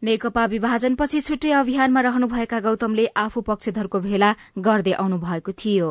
नेकपा 0.04 0.46
विभाजनपछि 0.46 1.20
छुट्टै 1.22 1.52
अभियानमा 1.52 2.02
रहनुभएका 2.02 2.60
गौतमले 2.60 3.06
आफू 3.18 3.42
पक्षधरको 3.42 4.00
भेला 4.00 4.30
गर्दै 4.56 4.92
आउनु 4.94 5.18
भएको 5.18 5.52
थियो। 5.52 5.88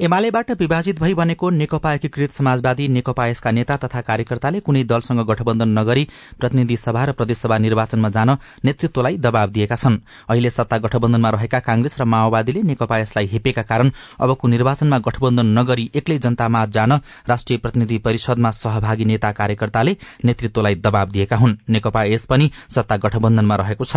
एमालेबाट 0.00 0.50
विभाजित 0.52 0.98
भई 0.98 1.14
बनेको 1.14 1.50
नेकपा 1.50 1.92
एकीकृत 1.94 2.32
समाजवादी 2.32 2.88
नेकपा 2.88 3.26
यसका 3.26 3.50
नेता 3.50 3.76
तथा 3.76 4.00
कार्यकर्ताले 4.02 4.60
कुनै 4.60 4.82
दलसँग 4.84 5.22
गठबन्धन 5.22 5.78
नगरी 5.78 6.04
प्रतिनिधि 6.40 6.76
सभा 6.76 7.04
र 7.04 7.12
प्रदेशसभा 7.12 7.58
निर्वाचनमा 7.58 8.08
जान 8.10 8.30
नेतृत्वलाई 8.64 9.16
दबाव 9.18 9.50
दिएका 9.50 9.76
छन्। 9.76 10.00
अहिले 10.26 10.50
सत्ता 10.50 10.78
गठबन्धनमा 10.78 11.30
रहेका 11.30 11.60
कांग्रेस 11.60 12.00
र 12.00 12.04
माओवादीले 12.04 12.62
नेकपा 12.66 12.98
यसलाई 12.98 13.26
हेपेका 13.26 13.62
कारण 13.62 13.90
अबको 14.18 14.48
निर्वाचनमा 14.48 14.98
गठबन्धन 14.98 15.54
नगरी 15.58 15.90
एक्लै 15.94 16.18
जनतामा 16.18 16.64
जान 16.74 16.98
राष्ट्रिय 17.30 17.58
प्रतिनिधि 17.62 17.98
परिषदमा 18.02 18.50
सहभागी 18.50 19.04
नेता 19.04 19.32
कार्यकर्ताले 19.38 19.96
नेतृत्वलाई 20.24 20.74
दबाव 20.82 21.08
दिएका 21.14 21.36
हुन्। 21.36 21.56
नेकपा 21.70 22.04
यस 22.04 22.26
पनि 22.26 22.50
सत्ता 22.74 22.96
गठबन्धन 22.96 23.34
गठबन्धनमा 23.36 23.56
रहेको 23.56 23.84
छ। 23.84 23.96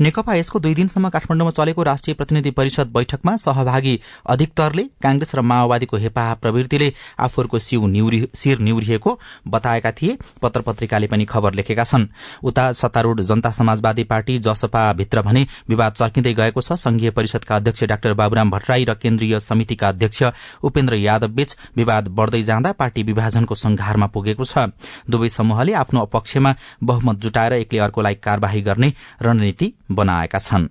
नेकपा 0.00 0.34
यसको 0.34 0.58
दुई 0.58 0.74
दिनसम्म 0.74 1.08
काठमाडौँमा 1.08 1.50
चलेको 1.50 1.82
राष्ट्रिय 1.82 2.14
प्रतिनिधि 2.14 2.50
परिषद 2.50 2.88
बैठकमा 2.94 3.36
सहभागी 3.38 4.00
अधिकतरले 4.26 4.82
कांग्रेस 5.02 5.34
र 5.34 5.40
माओवादीको 5.42 5.96
हेपाह 5.98 6.34
प्रवृत्तिले 6.34 6.92
आफूहरूको 7.18 7.58
शिर 7.58 8.58
निउरिएको 8.58 9.18
बताएका 9.48 9.90
थिए। 9.92 10.18
पत्र 10.42 10.60
पत्रिकाले 10.62 11.06
पनि 11.06 11.24
खबर 11.24 11.54
लेखेका 11.54 11.84
छन्। 11.84 12.06
उता 12.44 12.72
सत्तारूढ़ 12.72 13.20
जनता 13.20 13.50
समाजवादी 13.50 14.04
पार्टी 14.04 14.38
जसपा 14.38 14.92
भित्र 14.94 15.22
भने 15.22 15.46
विवाद 15.68 15.92
चर्किँदै 15.92 16.32
गएको 16.34 16.60
छ। 16.60 16.72
संघीय 16.78 17.10
परिषदका 17.10 17.56
अध्यक्ष 17.56 17.84
डाक्टर 17.84 18.14
बाबुराम 18.14 18.50
भट्टराई 18.50 18.84
र 18.84 18.94
केन्द्रीय 18.94 19.38
समितिका 19.40 19.88
अध्यक्ष 19.88 20.22
उपेन्द्र 20.62 20.94
यादव 20.96 21.28
बीच 21.28 21.56
विवाद 21.76 22.08
बढ़दै 22.10 22.42
जाँदा 22.42 22.72
पार्टी 22.72 23.02
विभाजनको 23.02 23.54
संघारमा 23.54 24.06
पुगेको 24.06 24.44
छ। 24.44 24.70
दुवै 25.10 25.28
समूहले 25.28 25.72
आफ्नो 25.74 26.04
पक्षमा 26.06 26.54
बहुमत 26.82 27.16
जुटाएर 27.18 27.52
एकले 27.54 27.78
अर्कोलाई 27.80 28.14
कार्यवाही 28.16 28.60
गर्ने 28.68 28.92
रणनीति 29.22 29.72
बनाएका 29.90 30.38
छन्। 30.38 30.68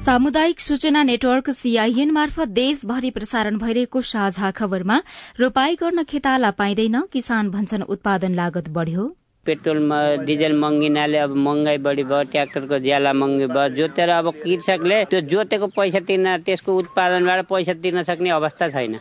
सामुदायिक 0.00 0.60
सूचना 0.60 1.02
नेटवर्क 1.02 1.50
सीआईएन 1.50 2.10
मार्फत 2.10 2.48
देशभरि 2.48 3.10
प्रसारण 3.10 3.58
भइरहेको 3.58 4.00
साझा 4.00 4.50
खबरमा 4.50 4.96
रोपाई 5.40 5.76
गर्न 5.76 6.02
खेताला 6.02 6.50
पाइँदैन 6.50 7.00
किसान 7.12 7.50
भन्छन् 7.50 7.82
उत्पादन 7.84 8.34
लागत 8.34 8.68
बढ़्यो। 8.68 9.04
पेट्रोलमा 9.46 9.98
डिजल 10.24 10.52
महँगिनाले 10.52 11.18
अब 11.18 11.34
महँगाई 11.36 11.78
बढी 11.78 12.02
भयो 12.04 12.22
ट्र्याक्टरको 12.30 12.78
ज्याला 12.78 13.12
महँगी 13.12 13.46
भयो। 13.46 13.68
जोतेर 13.76 14.08
अब 14.10 14.30
कृषकले 14.36 15.04
त्यो 15.04 15.20
जोतेको 15.26 15.66
पैसा 15.72 16.00
तिर्न 16.00 16.36
त्यसको 16.44 16.76
उत्पादनबाट 16.78 17.44
पैसा 17.48 17.72
तिर्न 17.72 18.02
सक्ने 18.02 18.30
अवस्था 18.30 18.68
छैन। 18.68 18.98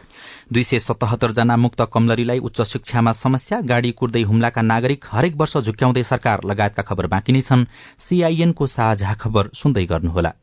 दुई 0.54 0.64
सय 0.64 0.80
सतहत्तर 0.80 1.32
जना 1.36 1.58
मुक्त 1.58 1.82
कमलरीलाई 1.94 2.40
उच्च 2.40 2.62
शिक्षामा 2.64 3.12
समस्या 3.14 3.62
गाड़ी 3.62 3.92
कुर्दै 3.92 4.22
हुम्लाका 4.24 4.62
नागरिक 4.64 5.06
हरेक 5.12 5.36
वर्ष 5.36 5.58
झुक्याउँदै 5.60 6.04
सरकार 6.06 6.44
लगायतका 6.46 6.84
खबर 6.84 7.08
बाँकी 7.08 7.32
नै 7.32 7.42
छन्। 7.42 7.66
सीआईएनको 8.00 8.68
साझा 8.68 9.14
खबर 9.14 9.50
सुन्दै 9.54 9.86
गर्नुहोला। 9.86 10.34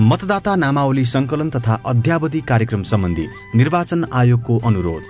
मतदाता 0.00 0.54
नामावली 0.56 1.04
संकलन 1.06 1.50
तथा 1.50 1.74
अध्यावधि 1.86 2.40
कार्यक्रम 2.40 2.82
सम्बन्धी 2.82 3.26
निर्वाचन 3.54 4.04
आयोगको 4.12 4.58
अनुरोध। 4.66 5.02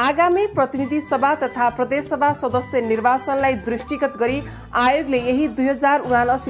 आगामी 0.00 0.46
प्रतिनिधि 0.46 1.00
सभा 1.00 1.34
तथा 1.34 1.68
प्रदेशसभा 1.70 2.32
सदस्य 2.32 2.80
निर्वाचनलाई 2.80 3.54
दृष्टिगत 3.66 4.16
गरी 4.20 4.40
आयोगले 4.74 5.18
यही 5.18 5.46
दुई 5.48 5.68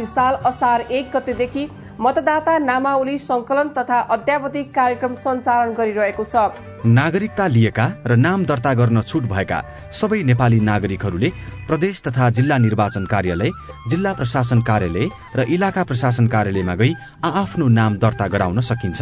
साल 0.06 0.34
असार 0.46 0.80
एक 0.80 1.10
गतेदेखि 1.16 1.68
मतदाता 2.00 2.58
नामावली 2.58 3.16
संकलन 3.18 3.68
तथा 3.78 3.98
अध्यावधिक 4.10 4.74
कार्यक्रम 4.74 5.14
सञ्चालन 5.14 5.72
गरिरहेको 5.74 6.24
छ। 6.24 6.34
नागरिकता 6.84 7.46
लिएका 7.46 7.86
र 8.06 8.16
नाम 8.16 8.44
दर्ता 8.44 8.72
गर्न 8.74 9.02
छुट 9.02 9.22
भएका 9.24 9.58
सबै 9.94 10.22
नेपाली 10.22 10.60
नागरिकहरूले 10.60 11.30
प्रदेश 11.68 12.02
तथा 12.06 12.30
जिल्ला 12.36 12.58
निर्वाचन 12.58 13.04
कार्यालय 13.06 13.50
जिल्ला 13.90 14.12
प्रशासन 14.12 14.60
कार्यालय 14.62 15.08
र 15.36 15.40
इलाका 15.48 15.82
प्रशासन 15.84 16.26
कार्यालयमा 16.28 16.74
गई 16.74 16.92
आफ्नो 17.24 17.68
नाम 17.78 17.96
दर्ता 17.96 18.26
गराउन 18.28 18.60
सकिन्छ। 18.60 19.00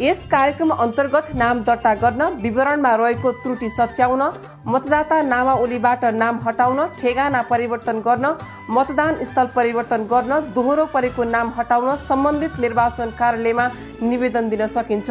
यस 0.00 0.20
कार्यक्रम 0.30 0.70
अन्तर्गत 0.84 1.34
नाम 1.34 1.62
दर्ता 1.64 1.94
गर्न 1.96 2.22
विवरणमा 2.44 2.94
रहेको 2.94 3.32
त्रुटि 3.42 3.68
सच्याउन 3.70 4.22
मतदाता 4.66 5.20
नामावलीबाट 5.22 6.04
नाम 6.14 6.38
हटाउन 6.44 6.78
ठेगाना 7.00 7.40
परिवर्तन 7.50 7.98
गर्न 8.06 8.26
मतदान 8.70 9.24
स्थल 9.24 9.46
परिवर्तन 9.56 10.06
गर्न 10.12 10.40
दोहोरो 10.54 10.84
परेको 10.94 11.24
नाम 11.24 11.52
हटाउन 11.56 11.96
सम्बन्धित 12.08 12.58
निर्वाचन 12.60 13.10
कार्यालयमा 13.20 13.68
निवेदन 14.02 14.48
दिन 14.50 14.66
सकिन्छ। 14.68 15.10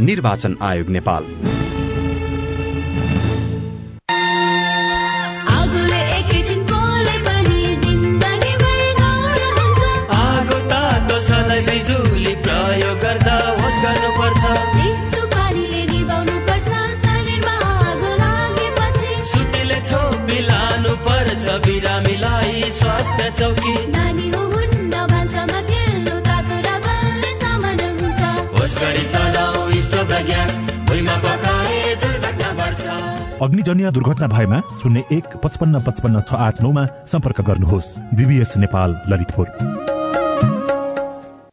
निर्वाचन 0.00 0.56
आयोग 0.62 0.88
नेपाल। 0.98 1.24
चौकी। 23.30 23.74
नानी 23.92 24.26
हुन्न 24.30 24.92
भान्सामा 25.10 25.58
तेल्लो 25.68 26.14
तातो 26.28 26.56
र 26.66 26.68
बलले 26.84 27.30
सामान 27.42 27.80
हुन्छ। 27.98 28.20
होस 28.54 28.74
गरी 28.78 29.04
चलाऊ 29.12 29.80
स्टोभ 29.86 30.12
र 30.12 30.22
ग्यास 30.28 30.52
भुइँमा 30.88 31.16
पकाए 31.24 31.94
दुर्घटना 32.02 32.48
बढ्छ। 32.58 32.86
अग्निजन्य 33.42 33.90
दुर्घटना 33.90 34.26
भएमा 34.28 34.58
शून्य 34.82 35.04
एक 35.12 35.36
पचपन्न 35.44 35.80
पचपन्न 35.86 36.20
छ 36.28 36.34
आठ 36.46 36.62
नौमा 36.62 36.84
सम्पर्क 37.06 37.40
गर्नुहोस्। 37.48 37.88
बिबिएस 38.16 38.56
नेपाल 38.58 38.90
ललितपुर। 39.08 39.87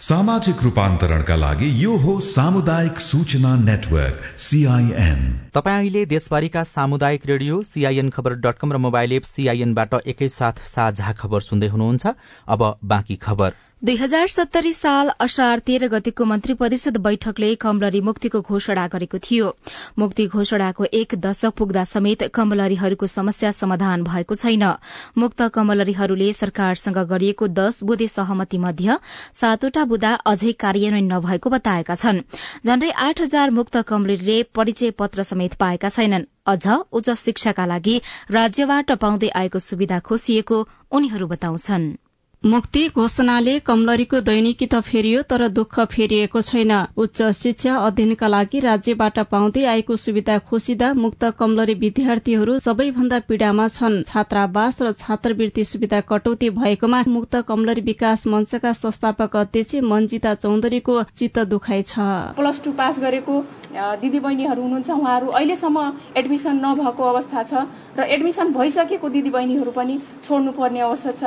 सामाजिक 0.05 0.61
रूपान्तरणका 0.63 1.35
लागि 1.35 1.67
यो 1.83 1.95
हो 1.97 2.13
सामुदायिक 2.21 2.99
सूचना 2.99 3.55
नेटवर्क 3.59 4.19
सीआईएन 4.37 5.21
तपाईँ 5.53 5.77
अहिले 5.77 6.05
देशभरिका 6.05 6.63
सामुदायिक 6.63 7.25
radio 7.25 7.61
CIN 7.63 8.09
Khabar 8.13 8.33
dot 8.37 8.57
com 8.61 8.73
र 8.73 8.77
मोबाइल 8.85 9.13
एप 9.13 9.23
सीआईएनबाट 9.25 9.93
एकैसाथ 10.05 10.61
साझा 10.69 11.11
खबर 11.11 11.41
सुन्दै 11.41 11.67
हुनुहुन्छ। 11.67 12.05
अब 12.47 12.61
बाँकी 12.85 13.15
खबर। 13.15 13.53
दुई 13.81 13.95
हजार 13.95 14.27
सत्तरी 14.27 14.71
साल 14.73 15.09
असार 15.19 15.59
तेह्र 15.59 15.87
गतिको 15.87 16.25
मन्त्री 16.25 16.53
परिषद 16.53 16.97
बैठकले 16.97 17.47
कमलरी 17.55 17.99
मुक्तिको 18.01 18.39
घोषणा 18.41 18.85
गरेको 18.87 19.17
थियो। 19.19 19.49
मुक्ति 19.99 20.25
घोषणाको 20.27 20.85
एक 20.91 21.15
दशक 21.15 21.53
पुग्दा 21.53 21.83
समेत 21.83 22.23
कमलरीहरूको 22.33 23.07
समस्या 23.07 23.51
समाधान 23.51 24.03
भएको 24.03 24.35
छैन। 24.35 24.63
मुक्त 25.17 25.41
कमलरीहरूले 25.53 26.31
सरकारसँग 26.33 26.97
गरिएको 27.11 27.47
दश 27.49 27.83
बुधे 27.83 28.07
सहमति 28.07 28.57
मध्य 28.57 28.97
सातवटा 29.33 29.83
बुदा 29.85 30.13
अझै 30.25 30.51
कार्यान्वयन 30.57 31.11
नभएको 31.13 31.49
बताएका 31.49 31.95
छन्। 31.95 32.23
झण्डै 32.65 32.89
आठ 32.89 33.21
हजार 33.21 33.51
मुक्त 33.51 33.77
कमलरीले 33.85 34.41
परिचय 34.55 34.91
पत्र 34.97 35.23
समेत 35.23 35.53
पाएका 35.59 35.89
छैनन्। 35.89 36.25
अझ 36.47 36.65
उच्च 36.91 37.09
शिक्षाका 37.19 37.65
लागि 37.65 38.01
राज्यबाट 38.31 38.91
पाउँदै 38.97 39.29
आएको 39.35 39.59
सुविधा 39.59 39.99
खोसिएको 39.99 40.57
उनीहरू 40.91 41.27
बताउँछन्। 41.27 41.85
मुक्ति 42.43 42.81
घोषणाले 42.95 43.57
कमलरीको 43.59 44.19
दैनिकी 44.21 44.65
त 44.67 44.79
फेरियो 44.79 45.21
तर 45.23 45.47
दुःख 45.49 45.79
फेरिएको 45.87 46.41
छैन। 46.41 46.71
उच्च 46.95 47.21
शिक्षा 47.33 47.75
अध्ययनका 47.77 48.27
लागि 48.27 48.59
राज्यबाट 48.59 49.19
पाउँदै 49.31 49.63
आएको 49.65 49.95
सुविधा 49.95 50.37
खोसिँदा 50.45 50.93
मुक्त 50.95 51.23
कमलरी 51.39 51.73
विद्यार्थीहरू 51.75 52.57
सबैभन्दा 52.59 53.19
पीड़ामा 53.25 53.67
छन्। 53.67 54.03
छात्रावास 54.05 54.81
र 54.81 54.91
छात्रवृत्ति 54.93 55.63
सुविधा 55.65 56.01
कटौती 56.05 56.49
भएकोमा 56.51 57.03
मुक्त 57.07 57.35
कमलरी 57.47 57.81
विकास 57.81 58.27
मञ्चका 58.27 58.73
संस्थापक 58.75 59.35
अध्यक्ष 59.35 59.81
मन्जिता 59.83 60.33
चौधरीको 60.35 61.01
चित्त 61.17 61.39
दुखाइ 61.49 61.81
छ। 61.83 61.97
प्लस 62.37 62.61
टू 62.63 62.71
पास 62.77 62.99
गरेको 62.99 63.33
दिदी 63.75 64.19
बहिनीहरू 64.19 64.61
हुनुहुन्छ। 64.61 64.89
उहाँहरू 64.91 65.27
अहिलेसम्म 65.33 65.77
एडमिसन 66.15 66.55
नभएको 66.61 67.03
अवस्था 67.03 67.43
छ 67.43 67.53
र 67.97 68.03
एडमिसन 68.05 68.53
भइसकेको 68.53 69.09
दिदी 69.09 69.29
बहिनीहरू 69.29 69.71
पनि 69.71 69.99
छोड्नु 70.23 70.51
पर्ने 70.51 70.79
अवस्था 70.85 71.11
छ। 71.11 71.23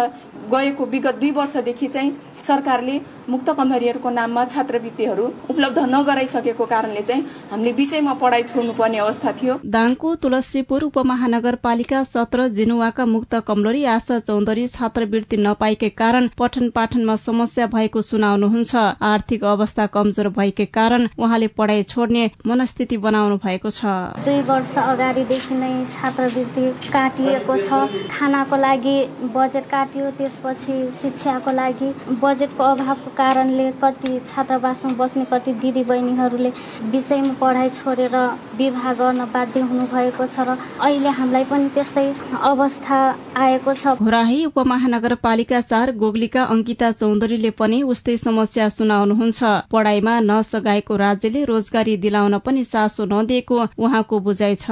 गएको 0.49 0.85
विगत 0.99 1.15
दुई 1.15 1.31
वर्षदेखि 1.31 1.89
चाहिँ 1.89 2.11
सरकारले 2.43 3.01
मुक्त 3.29 3.49
कमलरीहरूको 3.51 4.11
नाममा 4.11 4.45
छात्रवृत्तिहरू 4.45 5.25
उपलब्ध 5.51 5.79
नगराइसकेको 5.95 6.65
कारणले 6.67 7.03
चाहिँ 7.03 7.23
हामीले 7.51 7.73
बिचैमा 7.73 8.13
पढाइ 8.23 8.43
छोड्नुपर्ने 8.43 8.99
अवस्था 8.99 9.33
थियो। 9.41 9.55
दाङको 9.67 10.15
तुलसीपुर 10.23 10.83
उपमहानगरपालिका 10.85 12.03
सत्र 12.05 12.49
जिनुवाका 12.59 13.05
मुक्त 13.07 13.35
कमलरी 13.49 13.85
आशा 13.95 14.19
चौधरी 14.29 14.67
छात्रवृत्ति 14.69 15.37
नपाएकै 15.39 15.89
कारण 16.01 16.29
पठन 16.39 16.71
पाठनमा 16.71 17.17
समस्या 17.19 17.67
भएको 17.69 18.01
सुनाउनुहुन्छ। 18.03 18.75
आर्थिक 19.03 19.45
अवस्था 19.45 19.87
कमजोर 19.95 20.29
भएकै 20.39 20.65
कारण 20.73 21.09
उहाँले 21.19 21.47
पढाइ 21.59 21.83
छोड्ने 21.85 22.25
मनस्थिति 22.47 22.97
बनाउनु 22.99 23.37
भएको 23.45 23.71
छ। 23.71 23.85
दुई 24.25 24.41
वर्ष 24.49 24.75
अगाडिदेखि 24.79 25.55
नै 25.55 25.73
छात्रवृत्ति 25.93 26.65
काटिएको 26.89 27.57
छ। 27.59 28.09
खानाको 28.09 28.57
लागि 28.57 28.97
बजेट 29.37 29.65
काटियो 29.69 30.11
त्यसपछि 30.19 30.77
शिक्षाको 31.03 31.53
लागि 31.53 31.89
बजेटको 32.29 32.65
अभावको 32.65 33.11
कारणले 33.17 33.71
कति 33.83 34.21
छात्रावासमा 34.29 34.93
बस्ने 35.01 35.25
कति 35.33 35.53
दिदी 35.65 35.85
बहिनीहरूले 35.85 36.51
बिचैमा 36.93 37.33
पढाइ 37.41 37.69
छोडेर 37.79 38.17
विवाह 38.59 38.93
गर्न 38.95 39.25
बाध्य 39.35 39.61
हुनुभएको 39.71 40.27
छ 40.27 40.45
र 40.45 40.57
अहिले 40.81 41.11
हामीलाई 41.19 41.45
पनि 41.51 41.69
त्यस्तै 41.75 42.07
अवस्था 42.51 42.99
आएको 43.37 43.75
छ। 43.75 43.97
घोराही 43.99 44.45
उपमहानगरपालिका 44.45 45.61
चार 45.63 45.93
गोगलीका 45.97 46.43
अंकिता 46.55 46.91
चौधरीले 46.93 47.51
पनि 47.57 47.83
उस्तै 47.93 48.17
समस्या 48.19 48.69
सुनाउनुहुन्छ। 48.69 49.41
पढाइमा 49.73 50.15
नसगाएको 50.21 50.97
राज्यले 50.97 51.45
रोजगारी 51.45 51.97
दिलाउन 51.99 52.39
पनि 52.47 52.65
चासो 52.65 53.05
नदिएको 53.07 53.57
उहाँको 53.79 54.21
बुझाइ 54.21 54.55
छ। 54.55 54.71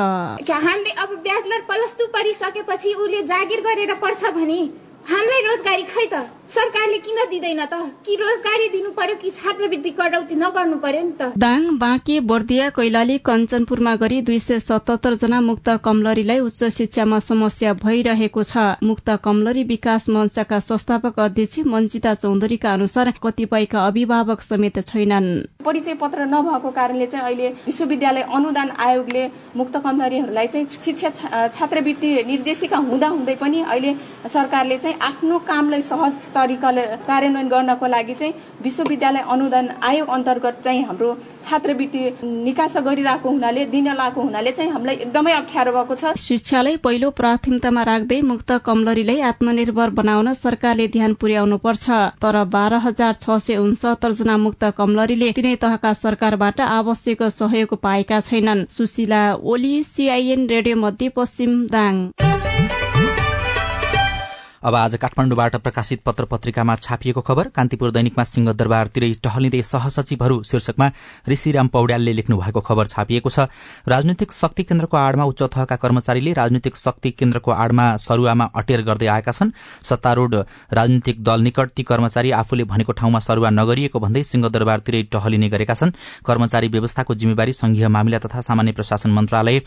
हामीले 0.67 0.91
अब 1.03 1.11
ब्याचलर 1.23 1.61
प्लस 1.69 1.95
टू 1.99 2.07
पढिसकेपछि 2.15 2.93
उसले 2.95 3.23
जागिर 3.25 3.61
गरेर 3.61 3.95
पढ्छ 4.03 4.35
भने? 4.35 4.61
हामीलाई 5.07 5.41
रोजगारी 5.47 5.83
खै 5.87 6.07
त? 6.13 6.15
सरकारले 6.47 6.99
किन 6.99 7.19
दिँदैन 7.31 7.65
त? 7.67 7.75
कि 8.07 8.15
रोजगारी 8.17 8.67
दिनु 8.69 8.91
पर्यो 8.99 9.15
कि 9.23 9.31
छात्रवृत्ति 9.31 9.91
कटौती 9.99 10.35
नगर्नु 10.35 10.77
पर्यो 10.83 11.03
नि 11.03 11.13
त? 11.19 11.23
दाङ 11.39 11.79
बाँके 11.79 12.17
बर्दिया 12.31 12.69
कैलाली 12.75 13.19
कञ्चनपुरमा 13.23 13.95
गरी 14.03 14.21
दुई 14.27 14.39
सय 14.39 14.59
सतहत्तर 14.59 15.15
जना 15.23 15.41
मुक्त 15.41 15.69
कमलरीलाई 15.85 16.39
उच्च 16.43 16.63
शिक्षामा 16.79 17.19
समस्या 17.23 17.73
भइरहेको 17.83 18.43
छ। 18.43 18.83
मुक्त 18.83 19.09
कमलरी 19.23 19.63
विकास 19.65 20.09
मञ्चका 20.11 20.59
संस्थापक 20.59 21.19
अध्यक्ष 21.19 21.59
मञ्जिता 21.67 22.15
चौधरीका 22.23 22.73
अनुसार 22.73 23.13
कतिपयका 23.23 23.87
अभिभावक 23.87 24.41
समेत 24.43 24.79
छैनन्। 24.91 25.29
परिचय 25.67 25.95
पत्र 26.03 26.27
नभएको 26.35 26.71
कारणले 26.71 27.07
चाहिँ 27.07 27.27
अहिले 27.27 27.49
विश्वविद्यालय 27.67 28.27
अनुदान 28.27 28.71
आयोगले 28.87 29.25
मुक्त 29.55 29.77
कमलरीहरूलाई 29.87 30.47
चाहिँ 30.47 30.67
शिक्षा 30.87 31.11
छात्रवृत्ति 31.55 32.11
निर्देशिका 32.27 32.79
हुँदा 32.91 33.09
हुँदै 33.15 33.35
पनि 33.43 33.63
अहिले 33.63 33.95
सरकारले 34.31 34.79
चाहिँ 34.79 34.96
आफ्नो 35.03 35.39
कामलाई 35.49 35.83
सहज 35.83 36.13
तरिकाले 36.35 36.83
कार्यान्वयन 37.07 37.49
गर्नको 37.49 37.87
लागि 37.87 38.15
चाहिँ 38.15 38.35
विश्वविद्यालय 38.63 39.25
अनुदान 39.35 39.69
आयोग 39.83 40.09
अन्तर्गत 40.09 40.61
चाहिँ 40.65 40.83
हाम्रो 40.85 41.09
छात्रवृत्ति 41.47 42.01
निकास 42.23 42.77
गरिरहेको 42.87 43.29
हुनाले 43.31 43.65
दिन 43.75 43.89
लागेको 43.95 44.21
हुनाले 44.21 44.53
चाहिँ 44.53 44.71
हामीलाई 44.73 44.97
एकदमै 45.07 45.33
अप्ठ्यारो 45.33 45.73
भएको 45.73 45.95
छ। 45.95 46.15
शिक्षालाई 46.19 46.77
पहिलो 46.87 47.11
प्राथमिकतामा 47.21 47.83
राख्दै 47.91 48.21
मुक्त 48.23 48.53
कमलरीलाई 48.67 49.21
आत्मनिर्भर 49.31 49.91
बनाउन 49.99 50.33
सरकारले 50.35 50.89
ध्यान 50.97 51.15
पुर्याउनु 51.21 51.59
पर्छ 51.59 51.85
तर 52.23 52.43
बाह्र 52.55 52.75
हजार 52.87 53.15
छ 53.21 53.39
सय 53.47 53.57
उन्सत्तर 53.59 54.13
जना 54.21 54.37
मुक्त 54.39 54.65
कमलरीले 54.79 55.33
तिनै 55.33 55.55
तहका 55.63 55.93
सरकारबाट 55.97 56.61
आवश्यक 56.61 57.23
सहयोग 57.33 57.75
पाएका 57.83 58.21
छैनन्। 58.21 58.67
Sushila 58.71 59.23
Oli 59.45 59.75
CIN 59.85 60.47
radio 60.49 60.77
Madhya 60.77 61.09
Paschim 61.17 61.53
Dang. 61.69 61.95
अब 64.67 64.75
आज 64.75 64.95
काठमाडौँबाट 64.99 65.57
प्रकाशित 65.57 66.01
पत्र 66.03 66.25
पत्रिकामा 66.25 66.75
छापिएको 66.77 67.21
खबर 67.23 67.49
कान्तिपुर 67.55 67.91
दैनिकमा 67.91 68.23
सिंहदरबारतिरै 68.25 69.11
टहलिँदै 69.23 69.61
सहसचिवहरू 69.63 70.43
शीर्षकमा 70.43 70.91
ऋषिराम 71.29 71.69
पौड्यालले 71.71 72.13
लेख्नु 72.13 72.37
भएको 72.37 72.61
खबर 72.61 72.87
छापिएको 72.87 73.31
छ। 73.31 73.47
राजनैतिक 73.87 74.33
शक्ति 74.33 74.63
केन्द्रको 74.65 74.97
आड़मा 74.99 75.25
उच्च 75.25 75.43
तहका 75.45 75.77
कर्मचारीले 75.77 76.33
राजनैतिक 76.33 76.77
शक्ति 76.77 77.11
केन्द्रको 77.13 77.51
आड़मा 77.55 77.87
सरुवामा 77.97 78.51
अटेर 78.57 78.83
गर्दै 78.83 79.07
आएका 79.07 79.33
छन्। 79.33 79.55
सत्तारूढ़ 79.87 80.35
राजनीतिक 80.75 81.23
दल 81.23 81.41
निकट 81.47 81.71
ती 81.71 81.83
कर्मचारी 81.85 82.31
आफूले 82.35 82.65
भनेको 82.67 82.93
ठाउँमा 82.99 83.19
सरुवा 83.23 83.51
नगरिएको 83.53 84.01
भन्दै 84.01 84.23
सिंहदरबारतिरै 84.25 85.03
टहलिने 85.15 85.49
गरेका 85.49 85.75
छन्। 85.75 85.95
कर्मचारी 86.27 86.69
व्यवस्थाको 86.75 87.15
जिम्मेवारी 87.15 87.53
संघीय 87.55 87.89
मामिला 87.89 88.19
तथा 88.19 88.41
सामान्य 88.43 88.73
प्रशासन 88.73 89.15
मन्त्रालय 89.15 89.63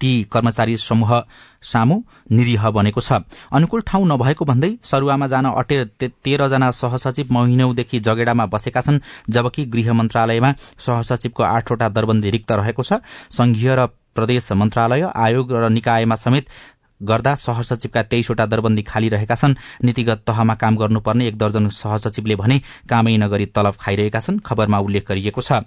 ती 0.00 0.10
कर्मचारी 0.32 0.76
समूह 0.78 1.12
सामु 1.62 1.96
निरीह 2.30 2.70
बनेको 2.70 3.00
छ। 3.00 3.12
अनुकूल 3.52 3.80
ठाउँ 3.82 4.06
नभएको 4.06 4.44
भन्दै 4.44 4.70
सरुवामा 4.82 5.26
जान 5.26 5.46
अटेर 5.52 5.84
तेह्रजना 6.00 6.70
सहसचिव 6.70 7.26
महिनौदेखि 7.30 8.00
जगेडामा 8.00 8.46
बसेका 8.46 8.80
छन् 8.80 9.02
जबकि 9.30 9.64
गृह 9.66 9.92
मन्त्रालयमा 9.92 10.52
सहसचिवको 10.78 11.42
आठवटा 11.44 11.88
दरबन्दी 11.88 12.30
रिक्त 12.30 12.52
रहेको 12.52 12.82
छ। 12.82 13.00
संघीय 13.30 13.74
र 13.74 13.86
प्रदेश 14.14 14.50
मन्त्रालय 14.52 15.02
आयोग 15.14 15.52
र 15.54 15.68
निकायमा 15.70 16.14
समेत 16.16 16.46
गर्दा 17.00 17.34
सहसचिवका 17.36 18.02
तेइसवटा 18.02 18.46
दरबन्दी 18.46 18.82
खाली 18.82 19.08
रहेका 19.08 19.34
छन्। 19.34 19.54
नीतिगत 19.84 20.22
तहमा 20.26 20.54
काम 20.54 20.76
गर्नुपर्ने 20.76 21.26
एक 21.28 21.38
दर्जन 21.38 21.68
सहसचिवले 21.70 22.36
भने 22.36 22.60
कामै 22.88 23.16
नगरी 23.16 23.46
तलब 23.48 23.74
खाइरहेका 23.80 24.20
छन् 24.20 24.38
खबरमा 24.40 24.78
उल्लेख 24.78 25.08
गरिएको 25.08 25.40
छ। 25.40 25.62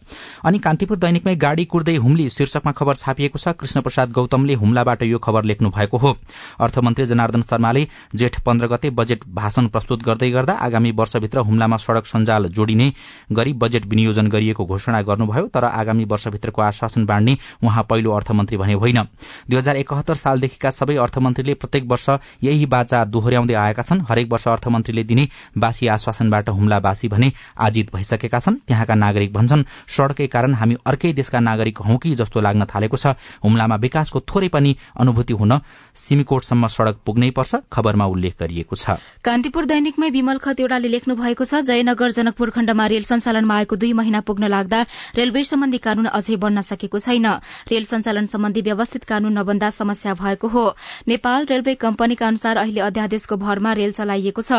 अनि 0.45 0.59
कान्तिपुर 0.59 0.97
दैनिकमै 0.97 1.35
गाड़ी 1.37 1.65
कुर्दै 1.65 1.95
हुम्ली 1.97 2.29
शीर्षकमा 2.29 2.71
खबर 2.71 2.95
छापिएको 2.95 3.39
छ 3.39 3.55
कृष्ण 3.55 3.81
प्रसाद 3.81 4.11
गौतमले 4.11 4.53
हुम्लाबाट 4.55 5.03
यो 5.03 5.19
खबर 5.19 5.43
लेख्नु 5.43 5.69
भएको 5.69 5.97
हो। 5.97 6.15
अर्थमन्त्री 6.59 7.05
जनार्दन 7.05 7.41
शर्माले 7.41 7.87
जेठ 8.15 8.39
पन्ध्र 8.41 8.67
गते 8.67 8.89
बजेट 8.91 9.23
भाषण 9.29 9.67
प्रस्तुत 9.67 10.03
गर्दै 10.03 10.29
गर्दा 10.31 10.53
आगामी 10.61 10.91
वर्षभित्र 10.91 11.39
हुम्लामा 11.41 11.77
सड़क 11.77 12.05
सञ्जाल 12.05 12.47
जोडिने 12.49 12.91
गरी 13.31 13.53
बजेट 13.53 13.85
विनियोजन 13.85 14.27
गरिएको 14.27 14.65
घोषणा 14.65 15.01
गर्नुभयो 15.01 15.47
तर 15.47 15.63
आगामी 15.65 16.05
वर्षभित्रको 16.05 16.61
आश्वासन 16.61 17.05
बाँड्ने 17.05 17.37
उहाँ 17.63 17.83
पहिलो 17.89 18.11
अर्थमन्त्री 18.11 18.57
भने 18.57 18.73
होइन। 18.73 19.01
दुई 19.49 19.57
हजार 19.57 19.75
एकहत्तर 19.77 20.15
सालदेखिका 20.17 20.69
सबै 20.71 20.95
अर्थमन्त्रीले 21.21 21.53
प्रत्येक 21.53 21.85
वर्ष 21.85 22.09
यही 22.43 22.65
बाचा 22.65 23.03
दोहोर्याउँदै 23.05 23.53
आएका 23.53 23.81
छन्। 23.83 24.01
हरेक 24.09 24.27
वर्ष 24.31 24.47
अर्थमन्त्रीले 24.47 25.03
दिने 25.03 25.27
बासी 25.53 25.87
आश्वासनबाट 25.87 26.49
हुम्लावासी 26.49 27.07
भने 27.07 27.31
आजित 27.55 27.93
भइसकेका 27.93 28.39
छन्। 28.39 28.55
त्यहाँका 28.67 28.95
नागरिक 28.95 29.33
भन्छन् 29.33 29.63
सड़कै 29.87 30.27
कारण 30.27 30.53
हामी 30.53 30.75
अर्कै 30.81 31.13
देशका 31.13 31.39
नागरिक 31.39 31.77
हौ 31.77 31.97
कि? 31.97 32.15
जस्तो 32.15 32.41
लाग्न 32.41 32.65
थालेको 32.65 32.97
छ। 32.97 33.13
हुम्लामा 33.45 33.75
विकासको 33.75 34.19
थोरै 34.25 34.49
पनि 34.49 34.75
अनुभूति 34.97 35.33
हुन 35.33 35.51
सिमीकोटसम्म 35.95 36.67
सड़क 36.67 36.95
पुग्नै 37.05 37.29
पर्छ 37.31 37.69
खबरमा 37.69 38.05
उल्लेख 38.05 38.33
गरिएको 38.41 38.75
छ। 38.75 38.97
कान्तिपुर 39.21 39.65
दैनिकमै 39.65 40.09
विमल 40.09 40.37
खतिवड़ाले 40.41 40.89
लेख्नु 40.89 41.13
भएको 41.15 41.45
छ 41.45 41.61
जयनगर 41.61 42.09
जनकपुर 42.11 42.49
खण्डमा 42.49 42.85
रेल 42.87 43.05
सञ्चालनमा 43.05 43.55
आएको 43.55 43.75
दुई 43.77 43.93
महिना 43.93 44.19
पुग्न 44.25 44.49
लाग्दा 44.49 44.79
रेलवे 45.15 45.43
सम्बन्धी 45.45 45.77
कानून 45.77 46.07
अझै 46.09 46.35
बन्न 46.41 46.61
सकेको 46.65 46.97
छैन। 46.97 47.27
रेल 47.69 47.85
सञ्चालन 47.85 48.25
सम्बन्धी 48.25 48.61
व्यवस्थित 48.61 49.03
कानून 49.03 49.37
नबन्दा 49.37 49.69
समस्या 49.69 50.13
भएको 50.13 50.47
हो। 50.47 50.65
नेपाल 51.11 51.45
रेलवे 51.45 51.73
कम्पनीका 51.77 52.27
अनुसार 52.27 52.57
अहिले 52.57 52.81
अध्यादेशको 52.81 53.35
भरमा 53.37 53.71
रेल 53.73 53.91
चलाइएको 53.91 54.41
छ। 54.41 54.51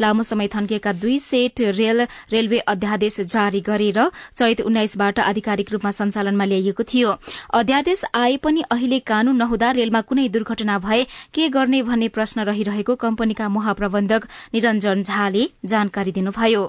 लामो 0.00 0.22
समय 0.24 0.48
थन्किएका 0.48 0.92
दुई 0.94 1.18
सेट 1.20 1.60
रेल 1.76 2.00
रेलवे 2.32 2.58
अध्यादेश 2.66 3.20
जारी 3.28 3.60
गरेर 3.62 4.00
चैत 4.34 4.60
उन्नाइसबाट 4.62 5.20
आधिकारिक 5.22 5.72
रूपमा 5.72 5.90
सञ्चालनमा 5.92 6.44
ल्याइएको 6.44 6.82
थियो। 6.84 7.10
अध्यादेश 7.54 8.04
आए 8.14 8.36
पनि 8.40 8.62
अहिले 8.70 8.98
कानून 9.04 9.36
नहुँदा 9.36 9.70
रेलमा 9.74 10.00
कुनै 10.08 10.28
दुर्घटना 10.30 10.78
भए 10.80 11.04
के 11.34 11.48
गर्ने 11.50 11.82
भन्ने 11.84 12.08
प्रश्न 12.10 12.48
रहिरहेको 12.48 12.94
कम्पनीका 12.96 13.48
महाप्रबन्धक 13.50 14.28
निरञ्जन 14.54 15.02
झाले 15.02 15.48
जानकारी 15.66 16.12
दिनुभयो। 16.12 16.64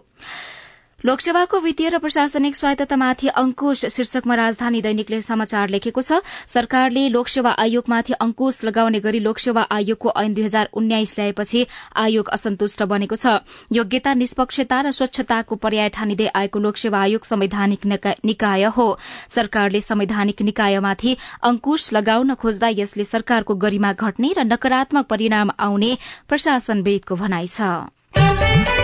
लोकसभाको 1.06 1.60
वित्तीय 1.60 1.90
र 1.90 1.98
प्रशासनिक 1.98 2.56
स्वायत्ततामाथि 2.56 3.28
अंकुश 3.32 3.86
शीर्षकमा 3.88 4.36
राजधानी 4.36 4.82
दैनिकले 4.82 5.22
समाचार 5.22 5.70
लेखेको 5.70 6.02
छ 6.02 6.20
सरकारले 6.46 7.08
लोकसेवा 7.10 7.52
आयोगमाथि 7.56 8.14
अंकुश 8.20 8.64
लगाउने 8.64 9.00
गरी 9.00 9.20
लोकसेवा 9.20 9.62
आयोगको 9.72 10.12
ऐन 10.20 10.34
दुई 10.34 10.44
हजार 10.44 10.70
उन्नाइस 10.76 11.14
ल्याएपछि 11.16 11.66
आयोग 11.96 12.30
असन्तुष्ट 12.30 12.84
बनेको 12.84 13.16
छ। 13.16 13.40
योग्यता 13.72 14.14
निष्पक्षता 14.14 14.82
र 14.82 14.92
स्वच्छताको 14.92 15.56
पर्याय 15.56 15.90
ठानिँदै 15.96 16.28
आएको 16.36 16.60
लोकसेवा 16.60 17.00
आयोग 17.00 17.24
संवैधानिक 17.24 17.86
निकाय 18.26 18.64
हो। 18.68 18.88
सरकारले 19.30 19.82
संवैधानिक 19.82 20.42
निकायमाथि 20.52 21.16
अंकुश 21.44 21.92
लगाउन 21.94 22.34
खोज्दा 22.36 22.76
यसले 22.76 23.08
सरकारको 23.08 23.56
गरिमा 23.56 23.94
घट्ने 23.96 24.34
र 24.36 24.44
नकारात्मक 24.52 25.08
परिणाम 25.08 25.56
आउने 25.60 25.96
प्रशासनवेदको 26.28 27.16
भनाइ 27.16 27.48
छ। 27.48 28.79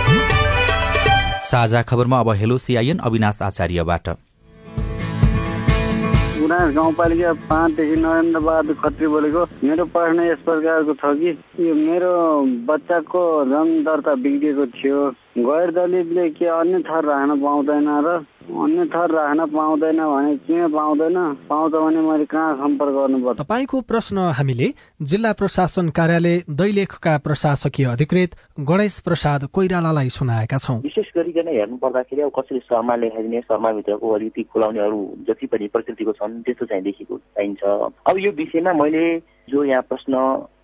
साझा 1.55 1.81
खबरमा 1.87 2.19
अब 2.19 2.29
हेलो 2.35 2.57
सिआइएन 2.57 2.97
अविनाश 2.99 3.37
आचार्यबाट। 3.41 4.07
गुनास 6.39 6.73
गाउँपालिका 6.75 7.31
पाँचदेखि 7.47 7.95
नरेन्द्र 7.95 8.39
बहादुर 8.39 8.75
खत्री 8.83 9.07
बोलेको 9.07 9.41
मेरो 9.63 9.85
प्रश्न 9.95 10.19
यस 10.27 10.41
प्रकारको 10.45 10.93
छ 10.99 11.15
कि 11.15 11.31
यो 11.63 11.75
मेरो 11.79 12.11
बच्चाको 12.67 13.21
जन्म 13.45 13.71
दर्ता 13.87 14.13
बिग्रिएको 14.23 14.65
थियो। 14.75 14.99
गैर 15.37 15.71
दलितले 15.71 16.29
के 16.31 16.45
अन्य 16.47 16.79
थर 16.87 17.05
राख्न 17.05 17.35
पाउँदैन 17.41 17.87
र 18.05 18.09
अन्य 18.55 18.85
थर 18.87 19.11
राख्न 19.11 19.45
पाउँदैन 19.51 19.99
भने 19.99 20.35
किन 20.47 20.67
पाउँदैन? 20.71 21.17
पाउँछ 21.49 21.71
भने 21.73 22.01
मैले 22.01 22.25
कहाँ 22.25 22.55
सम्पर्क 22.55 22.93
गर्नुपर्छ? 22.95 23.39
तपाईँको 23.41 23.81
प्रश्न 23.81 24.17
हामीले 24.31 24.67
जिल्ला 25.01 25.31
प्रशासन 25.33 25.89
कार्यालय 25.91 26.37
दैलेखका 26.47 27.17
प्रशासकीय 27.27 27.85
अधिकृत 27.85 28.35
गणेश 28.63 28.99
प्रसाद 29.03 29.45
कोइरालालाई 29.51 30.09
सुनाएका 30.09 30.57
छौं। 30.57 30.79
विशेष 30.87 31.11
गरिकन 31.17 31.47
हेर्नु 31.51 31.77
पर्दाखेरि 31.83 32.21
अब 32.21 32.31
कसरी 32.39 32.59
शर्मा 32.71 32.95
लेखाइदिने 32.95 33.41
शर्माभित्रको 33.41 34.13
अलिकति 34.15 34.43
खुलाउनेहरू 34.55 34.99
जति 35.27 35.45
पनि 35.51 35.67
प्रकृतिको 35.67 36.11
छन् 36.15 36.41
त्यस्तो 36.47 36.65
चाहिँ 36.65 36.83
देखेको 36.83 37.17
चाहिन्छ। 37.17 37.63
अब 38.07 38.15
यो 38.23 38.31
विषयमा 38.39 38.73
मैले 38.73 39.05
जो 39.51 39.63
यहाँ 39.63 39.83
प्रश्न 39.89 40.15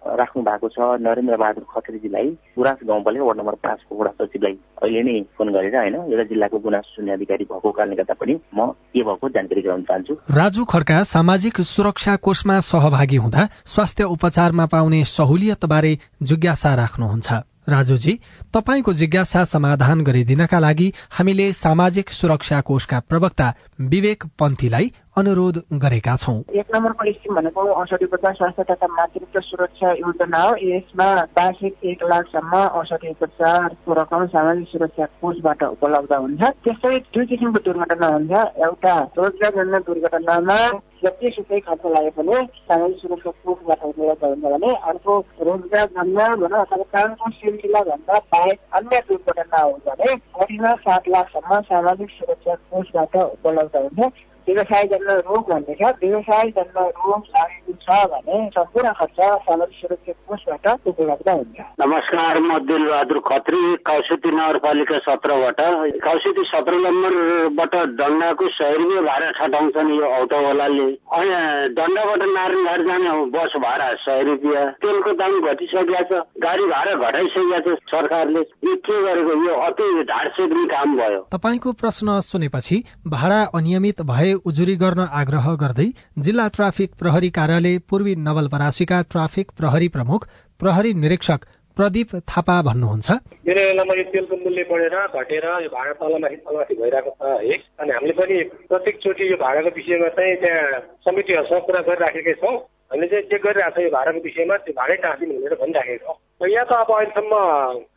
राख्नु 0.02 0.44
भएको 0.44 0.68
छ। 0.70 0.78
नरेन्द्र 1.02 1.38
बहादुर 1.38 1.66
खत्रीजीलाई 1.70 2.28
गुराँस 2.58 2.80
गाउँपालिका 2.88 3.26
वार्ड 3.26 3.40
नम्बर 3.40 3.56
पाँचको 3.62 3.96
वडा 3.96 4.12
सचिवलाई 4.18 4.56
अहिले 4.82 5.02
नै 5.04 5.14
फोन 5.38 5.48
गरेर 5.54 5.76
होइन 5.76 5.96
एउटा 6.10 6.24
जिल्लाको 6.32 6.58
गुनासो 6.60 6.90
सुन्ने 6.96 7.12
अधिकारी 7.14 7.44
भएको 7.46 7.72
कारणले 7.72 7.96
गर्दा 7.96 8.16
पनि 8.18 8.34
म 8.58 8.60
के 8.94 9.04
भएको 9.04 9.30
जानकारी 9.30 9.62
गराउन 9.62 9.84
चाहन्छु। 9.84 10.14
राजु 10.32 10.66
खड्का 10.66 11.04
सामाजिक 11.06 11.62
सुरक्षा 11.68 12.16
कोषमा 12.18 12.60
सहभागी 12.72 13.18
हुँदा 13.18 13.48
स्वास्थ्य 13.66 14.04
उपचारमा 14.16 14.66
पाउने 14.66 15.04
सहुलियत 15.06 15.66
बारे 15.66 15.98
जिज्ञासा 16.24 16.76
राख्नुहुन्छ। 16.76 17.32
राजुजी 17.70 18.14
तपाईँको 18.54 18.94
जिज्ञासा 18.94 19.44
समाधान 19.46 20.02
गरिदिनका 20.02 20.60
लागि 20.60 20.88
हामीले 21.12 21.52
सामाजिक 21.54 22.10
सुरक्षा 22.10 22.62
कोषका 22.62 23.00
प्रवक्ता 23.00 23.54
विवेक 23.80 24.24
पन्थीलाई 24.40 24.92
अनुरोध 25.18 25.58
गरेका 25.74 26.16
छौं। 26.16 26.34
एक 26.56 26.68
नम्बरको 26.76 27.12
स्किम 27.12 27.36
भनेको 27.36 27.62
औषधि 27.80 28.06
उपचार 28.06 28.34
स्वास्थ्य 28.34 28.64
तथा 28.64 28.88
मातृत्व 28.90 29.40
सुरक्षा 29.42 29.92
योजना 29.94 30.42
हो 30.42 30.56
यसमा 30.64 31.08
वार्षिक 31.38 31.84
एक 31.84 32.04
लाखसम्म 32.12 32.62
औषधि 32.80 33.10
उपचारको 33.10 33.94
रकम 34.00 34.26
सामाजिक 34.28 34.68
सुरक्षा 34.68 35.06
कोषबाट 35.22 35.64
उपलब्ध 35.66 36.14
हुन्छ। 36.14 36.42
त्यस्तै 36.64 36.98
दुई 37.12 37.26
किसिमको 37.26 37.60
दुर्घटना 37.66 38.08
हुन्छ। 38.08 38.32
एउटा 38.64 38.96
रोजगारजन्य 39.18 39.80
दुर्घटनामा 39.90 40.58
जतिसुकै 41.04 41.60
खर्च 41.68 41.86
लागे 41.92 42.10
पनि 42.16 42.40
सामाजिक 42.72 42.98
सुरक्षा 43.02 43.32
कोषबाट 43.44 43.84
उपलब्ध 43.92 44.24
हुन्छ 44.24 44.44
भने 44.48 44.74
अर्को 44.90 45.20
रोजगार 45.44 45.88
जन्य 46.00 46.30
भनौँ 46.40 46.66
अथवा 46.66 46.84
कामको 46.96 47.30
सिलसिला 47.36 47.82
भन्दा 47.92 48.24
बाहेक 48.32 48.60
अन्य 48.80 49.04
दुर्घटना 49.12 49.62
हो 49.62 49.78
भने 49.86 50.16
करिब 50.40 50.66
सात 50.88 51.16
लाखसम्म 51.16 51.62
सामाजिक 51.70 52.10
सुरक्षा 52.18 52.56
कोषबाट 52.56 53.16
उपलब्ध 53.22 53.76
हुन्छ। 53.78 54.12
व्यवसाय 54.48 54.84
जन्म 54.88 55.10
रोग 55.22 55.50
भन्ने 55.50 55.74
छ 55.76 55.90
व्यवसाय 56.02 56.50
जन्म 56.52 56.78
रोग 57.00 57.26
लागेको 57.32 57.74
छ 57.82 57.98
भने 58.12 58.38
सम्पूर्ण 58.52 58.92
खर्च 59.00 59.20
सामाजिक 59.42 59.80
सुरक्षा 59.80 60.14
कोषबाट 60.28 60.88
उपलब्ध 60.88 61.30
हुन्छ 61.30 61.66
नमस्कार 61.82 62.40
म 62.42 62.58
दिलबहादुर 62.66 63.20
खत्री 63.28 63.62
कौसुती 63.86 64.32
नगरपालिका 64.34 64.98
सत्रबाट 65.02 65.62
कौसुती 66.02 66.44
सत्र 66.48 66.80
नम्बरबाट 66.82 67.76
डन्डाको 68.00 68.48
सय 68.52 68.78
भाडा 69.02 69.30
ठटाउँछन् 69.38 69.94
यो 69.94 70.10
अटोवालाले 70.14 70.88
अनि 71.12 71.38
डन्डाबाट 71.78 72.26
नारायणघाट 72.32 72.86
जाने 72.88 73.14
बस 73.32 73.56
भाडा 73.62 73.94
सय 74.02 74.24
रुपियाँ 74.24 74.66
तेलको 74.82 75.14
दाम 75.22 75.40
घटिसकेको 75.44 76.04
छ 76.10 76.24
गाडी 76.42 76.66
भाडा 76.68 76.96
घटाइसकेको 77.02 77.62
छ 77.70 77.94
सरकारले 77.94 78.46
यो 78.64 78.76
के 78.82 79.00
गरेको 79.04 79.40
यो 79.46 79.62
अति 79.62 79.92
ढाड 80.10 80.32
सेक्ने 80.34 80.66
काम 80.70 80.98
भयो 80.98 81.24
तपाईँको 81.32 81.72
प्रश्न 81.82 82.20
सुनेपछि 82.26 82.84
भाडा 83.10 83.42
अनियमित 83.56 84.02
भए 84.08 84.34
उजुरी 84.46 84.76
गर्न 84.76 85.08
आग्रह 85.14 85.46
गर्दै 85.62 85.88
जिल्ला 86.26 86.48
ट्राफिक 86.56 86.90
प्रहरी 87.00 87.30
कार्यालय 87.32 87.78
पूर्वी 87.90 88.16
नवलपरासीका 88.28 89.02
ट्राफिक 89.12 89.52
प्रहरी 89.58 89.88
प्रमुख 89.96 90.28
प्रहरी 90.60 90.94
निरीक्षक 90.96 91.46
प्रदीप 91.78 92.10
थापा 92.30 92.56
भन्नुहुन्छ। 92.62 93.12
मेरो 93.48 93.62
बेलामा 93.68 93.94
यो 93.98 94.04
तेलको 94.12 94.36
मूल्य 94.44 94.64
बढेर 94.72 94.96
घटेर 95.08 95.46
यो 95.64 95.70
भाडा 95.72 95.94
तलमाथि 96.02 96.36
तलमाथि 96.44 96.76
भइरहेको 96.82 97.12
छ 97.12 97.22
है। 97.42 97.56
अनि 97.80 97.92
हामीले 97.92 98.14
पनि 98.20 98.36
प्रत्येक 98.70 98.96
चोटि 99.04 99.32
यो 99.32 99.38
भाडाको 99.40 99.70
विषयमा 99.78 100.10
चाहिँ 100.18 100.36
त्यहाँ 100.44 100.80
समितिहरूसँग 101.08 101.64
कुरा 101.68 101.82
गरिराखेकै 101.88 102.34
छौँ। 102.44 102.56
हामीले 102.92 103.08
चाहिँ 103.08 103.24
चेक 103.32 103.42
गरिरहेको 103.42 103.72
छ 103.72 103.84
यो 103.84 103.90
भाडाको 103.96 104.20
विषयमा 104.28 104.56
त्यो 104.68 104.74
भाडै 104.76 104.96
टाँसिनु 105.04 105.34
भनेर 105.40 105.56
भनिराखेको 105.64 106.12
छौँ। 106.12 106.50
यहाँ 106.52 106.66
त 106.68 106.72
अब 106.76 106.90
अहिलेसम्म 106.92 107.34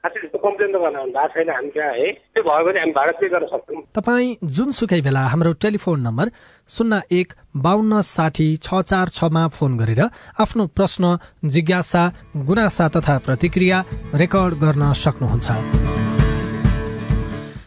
खासै 0.02 0.18
त्यस्तो 0.22 0.38
कम्प्लेन 0.38 0.70
त 0.70 0.76
गर्न 0.78 0.96
भएको 1.10 1.34
छैन 1.34 1.50
हामी 1.50 1.70
त्यहाँ 1.74 1.94
है? 1.98 2.08
त्यो 2.30 2.42
भयो 2.46 2.62
भने 2.66 2.78
हामी 2.78 2.92
भाडा 2.94 3.12
पे 3.18 3.26
गर्न 3.34 3.46
सक्छौँ। 3.50 3.82
तपाईँ 3.98 4.36
जुनसुकै 4.54 5.00
बेला 5.02 5.22
हाम्रो 5.34 5.52
टेलिफोन 5.64 5.98
नम्बर 6.06 6.26
शून्य 6.70 7.00
एक 7.10 7.28
बाहन्न 7.58 8.00
साठी 8.06 8.48
छ 8.62 8.68
चार 8.86 9.08
छमा 9.18 9.42
फोन 9.50 9.72
गरेर 9.82 10.02
आफ्नो 10.38 10.62
प्रश्न 10.78 11.04
जिज्ञासा 11.42 12.02
गुनासा 12.46 12.86
तथा 12.94 13.18
प्रतिक्रिया 13.26 13.78
रेकर्ड 14.14 14.54
गर्न 14.62 14.92
सक्नुहुन्छ। 14.94 15.48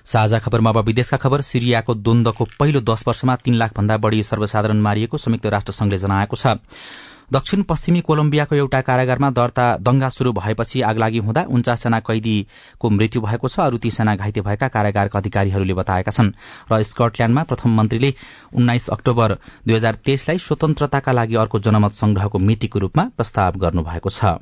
साझा 0.07 0.39
खबरमा 0.39 0.69
अब 0.71 0.79
विदेशका 0.87 1.17
खबर 1.19 1.41
सिरियाको 1.43 1.93
द्वन्दको 1.99 2.43
पहिलो 2.59 2.79
दश 2.79 3.03
वर्षमा 3.07 3.35
तीन 3.43 3.55
लाख 3.59 3.75
भन्दा 3.75 3.97
बढ़ी 3.99 4.23
सर्वसाधारण 4.23 4.79
मारिएको 4.79 5.17
संयुक्त 5.19 5.45
राष्ट्र 5.51 5.71
संघले 5.75 5.97
जनाएको 5.99 6.35
छ। 6.35 6.55
दक्षिण 7.33 7.63
पश्चिमी 7.63 8.01
कोलम्बियाको 8.01 8.55
एउटा 8.55 8.79
कारागारमा 8.81 9.29
दर्ता 9.29 9.65
दंगा 9.77 10.09
शुरू 10.09 10.31
भएपछि 10.31 10.81
आगलागी 10.81 11.17
हुँदा 11.19 11.43
उन्चासजना 11.49 11.99
कैदीको 11.99 12.89
मृत्यु 12.89 13.21
भएको 13.21 13.47
छ 13.47 13.59
अरू 13.59 13.77
तीसजना 13.77 14.15
घाइते 14.15 14.41
भएका 14.41 14.67
कारागारका 14.67 15.19
अधिकारीहरूले 15.19 15.73
बताएका 15.73 16.11
छन्। 16.11 16.31
र 16.71 16.81
स्कटल्याण्डमा 16.83 17.43
प्रथम 17.43 17.75
मन्त्रीले 17.77 18.13
उन्नाइस 18.55 18.89
अक्टोबर 18.89 19.37
दुई 19.67 19.75
हजार 19.75 19.95
तेइसलाई 20.05 20.37
स्वतन्त्रताका 20.39 21.11
लागि 21.11 21.35
अर्को 21.35 21.59
जनमत 21.59 21.91
संग्रहको 21.99 22.39
मितिको 22.39 22.79
रूपमा 22.79 23.11
प्रस्ताव 23.17 23.57
गर्नुभएको 23.59 24.09
छ। 24.09 24.39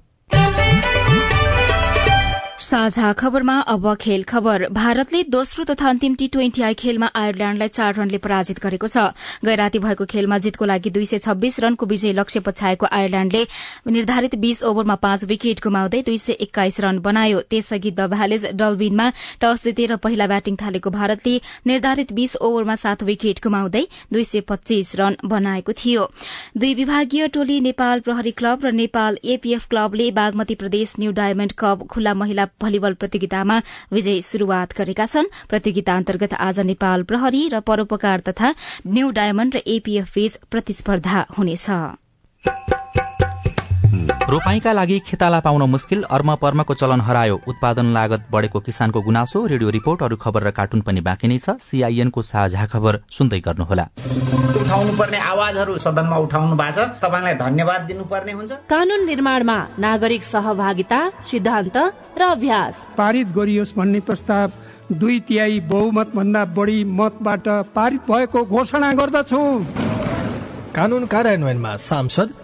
साझा 2.66 3.12
खबरमा 3.14 3.60
अब 3.64 3.84
खेल 4.02 4.24
खबर। 4.24 4.66
भारतले 4.74 5.22
दोस्रो 5.30 5.64
तथा 5.66 5.90
अन्तिम 5.90 6.14
टी 6.16 6.28
ट्वेन्टी 6.28 6.62
आई 6.64 6.74
खेलमा 6.74 7.08
आयरल्याण्डलाई 7.16 7.68
चार 7.70 7.94
रनले 7.96 8.18
पराजित 8.18 8.60
गरेको 8.60 8.88
छ। 8.88 9.14
गैराती 9.46 9.80
भएको 9.80 10.06
खेलमा 10.08 10.38
जितको 10.40 10.66
लागि 10.66 10.90
दुई 10.90 11.06
सय 11.06 11.18
छब्बीस 11.20 11.60
रनको 11.60 11.86
विजय 11.86 12.12
लक्ष्य 12.12 12.40
पछ्याएको 12.42 12.86
आयरल्याण्डले 12.88 13.44
निर्धारित 13.88 14.36
बीस 14.42 14.64
ओभरमा 14.66 14.96
पाँच 14.98 15.24
विकेट 15.26 15.62
गुमाउँदै 15.62 16.02
दुई 16.02 16.18
सय 16.18 16.34
एक्काइस 16.42 16.80
रन 16.82 17.00
बनायो। 17.06 17.42
त्यसअघि 17.46 17.92
द 17.92 18.10
भ्यालेज 18.10 18.46
डल्बिनमा 18.56 19.10
टस 19.42 19.64
जितेर 19.64 19.96
पहिला 20.02 20.28
ब्याटिङ 20.28 20.56
थालेको 20.58 20.90
भारतले 20.90 21.36
निर्धारित 21.68 22.14
बीस 22.14 22.36
ओभरमा 22.42 22.76
सात 22.78 23.04
विकेट 23.04 23.44
गुमाउँदै 23.44 23.86
दुई 24.10 24.24
सय 24.24 24.42
पच्चीस 24.50 24.96
रन 24.96 25.18
बनाएको 25.28 25.74
थियो। 25.76 26.10
दुई 26.58 26.74
विभागीय 26.74 27.28
टोली 27.30 27.60
नेपाल 27.62 28.00
प्रहरी 28.02 28.32
क्लब 28.34 28.66
र 28.66 28.74
नेपाल 28.74 29.22
एपीएफ 29.38 29.70
क्लबले 29.70 30.12
बागमती 30.18 30.56
प्रदेश 30.58 30.96
न्यू 31.00 31.12
डायमण्ड 31.14 31.58
कप 31.60 31.88
खुल्ला 31.92 32.14
महिला 32.16 32.50
भलिबल 32.62 32.94
प्रतियोगितामा 32.94 33.58
विजय 33.92 34.22
शुरूआत 34.22 34.74
गरेका 34.78 35.06
छन्। 35.06 35.32
प्रतियोगिता 35.50 35.96
अन्तर्गत 35.96 36.34
आज 36.40 36.60
नेपाल 36.66 37.04
प्रहरी 37.04 37.48
र 37.54 37.60
परोपकार 37.60 38.20
तथा 38.30 38.54
न्यू 38.88 39.10
डायमण्ड 39.12 39.56
र 39.56 39.62
एपीएफ 39.68 40.14
बीच 40.16 40.34
प्रतिस्पर्धा 40.52 41.26
हुनेछ। 41.38 41.70
रोपाईका 44.36 44.72
लागि 44.74 44.98
खेताला 45.08 45.40
पाउन 45.40 45.62
मुस्किल 45.64 46.02
अर्म 46.12 46.34
पर्मको 46.36 46.74
चलन 46.76 47.02
हरायो। 47.08 47.36
उत्पादन 47.48 47.88
लागत 47.96 48.22
बढ़ेको 48.32 48.60
किसानको 48.60 49.02
गुनासो 49.02 49.46
रेडियो 49.48 49.70
रिपोर्ट 49.70 50.04
अरू 50.04 50.16
खबर 50.20 50.44
र 50.44 50.52
कार्टुन 50.52 50.82
पनि 50.84 51.02
बाँकी 51.08 51.28
नै 51.28 51.38
छ। 51.40 51.56
सीआईएनको 51.64 52.22
साझा 52.22 52.66
खबर 52.68 53.00
सुन्दै 53.08 53.40
गर्नुहोला। 53.40 53.86
उठाउनु 54.60 54.92
पर्ने 55.00 55.20
आवाजहरू 55.32 55.78
सदनमा 55.80 56.18
उठाउनु 56.28 56.56
भएको 56.60 56.84
छ। 56.84 57.00
तपाईँलाई 57.00 57.36
धन्यवाद 57.40 57.82
दिनुपर्ने 57.88 58.32
हुन्छ। 58.36 58.52
कानून 58.68 59.06
निर्माणमा 59.08 59.58
नागरिक 59.80 60.24
सहभागिता 60.26 61.00
सिद्धान्त 61.32 61.78
र 62.20 62.22
अभ्यास। 62.36 62.74
पारित 63.00 63.28
गरियोस् 63.32 63.76
भन्ने 63.80 64.00
प्रस्ताव 64.04 64.52
दुई 65.00 65.20
तिहाई 65.32 65.60
बहुमत 65.72 66.12
भन्दा 66.12 66.42
बढी 66.52 66.84
मतबाट 66.84 67.48
पारित 67.72 68.02
भएको 68.12 68.40
घोषणा 68.44 68.92
गर्दछु। 69.00 69.42
कानून 70.76 71.06
कार्यान्वयनमा 71.08 71.76
सांसद 71.80 72.44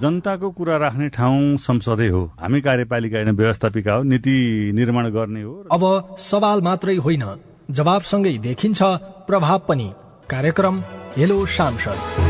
जनताको 0.00 0.50
कुरा 0.50 0.76
राख्ने 0.76 1.08
ठाउँ 1.08 1.56
संसदै 1.58 2.08
हो। 2.08 2.22
हामी 2.40 2.60
कार्यपालिका 2.60 3.16
होइन 3.18 3.36
व्यवस्थापिका 3.36 3.92
हो 3.92 4.02
नीति 4.02 4.36
निर्माण 4.74 5.08
गर्ने 5.10 5.42
हो। 5.42 5.54
अब 5.72 6.16
सवाल 6.20 6.62
मात्रै 6.62 6.96
होइन 6.96 7.24
जवाबसँगै 7.70 8.36
देखिन्छ 8.38 8.82
प्रभाव 9.28 9.58
पनि। 9.68 9.92
कार्यक्रम 10.30 10.82
हेलो 11.16 11.44
सांसद। 11.46 12.29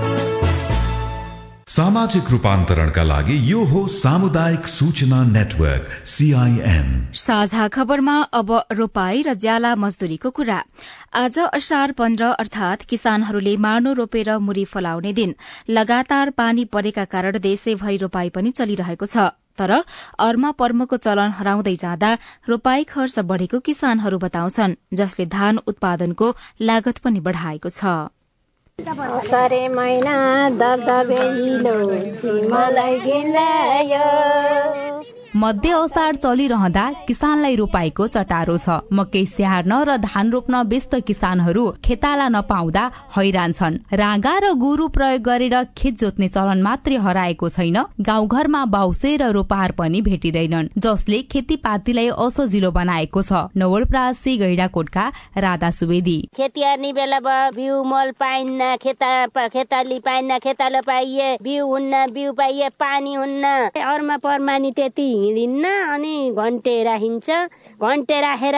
सामाजिक 1.71 2.29
रूपान्तरणका 2.31 3.03
लागि 3.03 3.35
यो 3.49 3.59
हो 3.63 3.81
सामुदायिक 3.87 4.65
सूचना 4.67 5.19
नेटवर्क 5.25 5.87
सीआईएन 6.05 6.87
साझा 7.15 7.67
खबरमा 7.67 8.15
अब 8.33 8.51
रोपाई 8.71 9.21
र 9.21 9.33
ज्याला 9.39 9.71
मजदूरीको 9.75 10.29
कुरा। 10.35 10.59
आज 11.15 11.39
असार 11.39 11.91
पन्ध्र 11.95 12.31
अर्थात 12.35 12.83
किसानहरूले 12.91 13.55
मार्नो 13.55 13.93
रोपेर 13.93 14.37
मुरी 14.43 14.65
फलाउने 14.67 15.13
दिन। 15.13 15.35
लगातार 15.71 16.29
पानी 16.35 16.65
परेका 16.67 17.05
कारण 17.07 17.39
देशैभरि 17.39 17.97
रोपाई 18.03 18.29
पनि 18.35 18.51
चलिरहेको 18.51 19.05
छ। 19.05 19.31
तर 19.55 19.71
अर्मा 20.19 20.51
पर्मको 20.59 20.97
चलन 20.99 21.39
हराउँदै 21.39 21.75
जाँदा 21.79 22.17
रोपाई 22.49 22.83
खर्च 22.83 23.19
बढ़ेको 23.23 23.59
किसानहरू 23.63 24.17
बताउँछन् 24.19 24.79
जसले 24.91 25.25
धान 25.31 25.63
उत्पादनको 25.67 26.35
लागत 26.61 26.97
पनि 26.99 27.19
बढ़ाएको 27.21 27.69
छ। 27.71 28.11
असारे 28.89 29.67
महिना 29.69 30.13
दबदबे 30.61 31.21
मलाई 32.51 32.99
गिलायो। 32.99 34.05
मध्य 35.41 35.69
असार 35.73 36.15
चलिरहँदा 36.15 36.83
किसानलाई 37.07 37.55
रोपाईको 37.55 38.05
चटारो 38.07 38.57
छ। 38.57 38.77
मकै 38.93 39.23
स्याहार्न 39.25 39.73
र 39.89 39.95
धान 39.97 40.29
रोप्न 40.31 40.55
व्यस्त 40.69 40.93
किसानहरू 41.01 41.63
खेताला 41.81 42.27
नपाउँदा 42.29 42.83
हैरान 43.17 43.51
छन्। 43.51 43.79
राँगा 43.89 44.33
र 44.37 44.51
गोरु 44.61 44.87
प्रयोग 44.93 45.21
गरेर 45.25 45.55
खेत 45.73 45.97
जोत्ने 45.97 46.27
चलन 46.29 46.61
मात्रै 46.61 46.97
हराएको 47.01 47.49
छैन। 47.49 47.77
गाउँघरमा 48.05 48.61
बाउसे 48.69 49.15
र 49.17 49.31
रोपार 49.33 49.71
पनि 49.81 50.01
भेटिँदैनन् 50.05 50.69
जसले 50.77 51.21
खेतीपातीलाई 51.25 52.09
असजिलो 52.21 52.71
बनाएको 52.77 53.21
छ। 53.25 53.49
नवलप्रासी 53.57 54.37
गैडाकोटका 54.37 55.05
राधा 55.41 55.69
सुवेदी। 55.73 56.19
खेती 56.37 56.91
बेला 56.93 57.19
बिउ 57.57 57.81
मल 57.83 58.11
पाइन्न 58.21 58.75
खेता 58.77 59.09
खेताली 59.49 59.99
पाइन्न 60.05 60.37
खेतालो 60.37 60.81
पाइए 60.85 61.33
बिउ 61.41 61.65
हुन्न 61.65 62.05
बिउ 62.13 62.29
पाइए 62.37 62.69
पानी 62.77 63.13
हुन्न। 63.15 63.73
अरूमा 63.73 64.17
त्यति 64.71 65.09
हिँडिन्न 65.31 65.65
अनि 65.93 66.15
घन्टे 66.35 66.75
राखिन्छ। 66.83 67.29
घन्टे 67.79 68.19
राखेर 68.21 68.55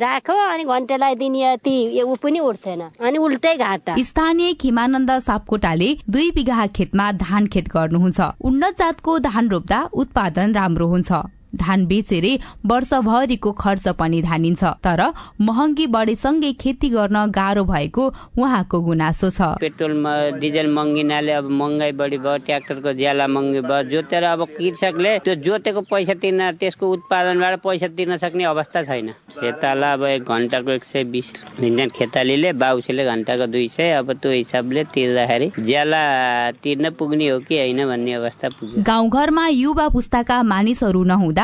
राखो 0.00 0.36
अनि 0.44 0.64
घन्टेलाई 0.64 1.14
दिने 1.14 1.56
ती 1.60 1.76
ऊ 2.02 2.14
पनि 2.16 2.38
उठ्थेन 2.40 2.80
अनि 2.80 3.18
उल्टै 3.18 3.54
घाट। 3.56 3.90
स्थानीय 4.00 4.52
खिमानन्द 4.56 5.10
सापकोटाले 5.20 5.88
दुई 6.08 6.30
बिघा 6.32 6.66
खेतमा 6.72 7.10
धान 7.20 7.46
खेत 7.52 7.68
गर्नुहुन्छ। 7.68 8.20
उन्नत 8.40 8.78
जातको 8.78 9.18
धान 9.20 9.48
रोप्दा 9.48 9.80
उत्पादन 9.92 10.54
राम्रो 10.54 10.86
हुन्छ। 10.88 11.12
धान 11.56 11.86
बेचेरै 11.86 12.32
वर्षभरिको 12.66 13.52
खर्च 13.54 13.88
पनि 13.98 14.20
धानिन्छ। 14.22 14.64
तर 14.84 15.00
महँगी 15.40 15.86
बढेसँगै 15.88 16.52
खेती 16.60 16.88
गर्न 16.90 17.24
गाह्रो 17.30 17.64
भएको 17.64 18.04
उहाँको 18.38 18.80
गुनासो 18.80 19.30
छ। 19.30 19.40
पेट्रोल 19.60 19.94
डिजल 20.40 20.66
महँगिनाले 20.74 21.32
अब 21.32 21.50
महँगाई 21.52 21.92
बढी 21.92 22.18
भयो 22.18 22.36
ट्र्याक्टरको 22.44 22.92
ज्याला 22.92 23.26
महँगी 23.26 23.60
भयो। 23.62 23.82
जोतेर 23.90 24.24
अब 24.24 24.44
कृषकले 24.56 25.18
त्यो 25.24 25.34
जोतेको 25.44 25.80
पैसा 25.90 26.14
तिर्न 26.22 26.50
त्यसको 26.60 26.92
उत्पादनबाट 26.92 27.58
पैसा 27.60 27.88
तिर्न 27.96 28.16
सक्ने 28.16 28.44
अवस्था 28.44 28.82
छैन। 28.82 29.10
खेताला 29.34 29.92
अब 29.92 30.04
एक 30.06 30.22
घन्टाको 30.24 30.70
एक 30.72 30.84
सय 30.84 31.04
बिस 31.12 31.32
लिन्छन् 31.60 31.90
खेतालीले 31.96 32.52
बाउसीले 32.54 33.04
घन्टाको 33.04 33.46
दुई 33.46 33.68
सय। 33.68 33.92
अब 33.94 34.12
त्यो 34.14 34.32
हिसाबले 34.32 34.84
तिर्दाखेरि 34.94 35.50
ज्याला 35.60 36.02
तिर्न 36.62 36.90
पुग्ने 36.98 37.28
हो 37.28 37.38
कि 37.40 37.58
होइन 37.58 37.84
भन्ने 37.86 38.12
अवस्था 38.14 38.48
पुग्छ 38.48 38.82
गाउँघरमा 38.86 39.46
युवा 39.48 39.88
पुस्ताका 39.88 40.42
मानिसहरू 40.44 41.02
नहुँदा 41.04 41.43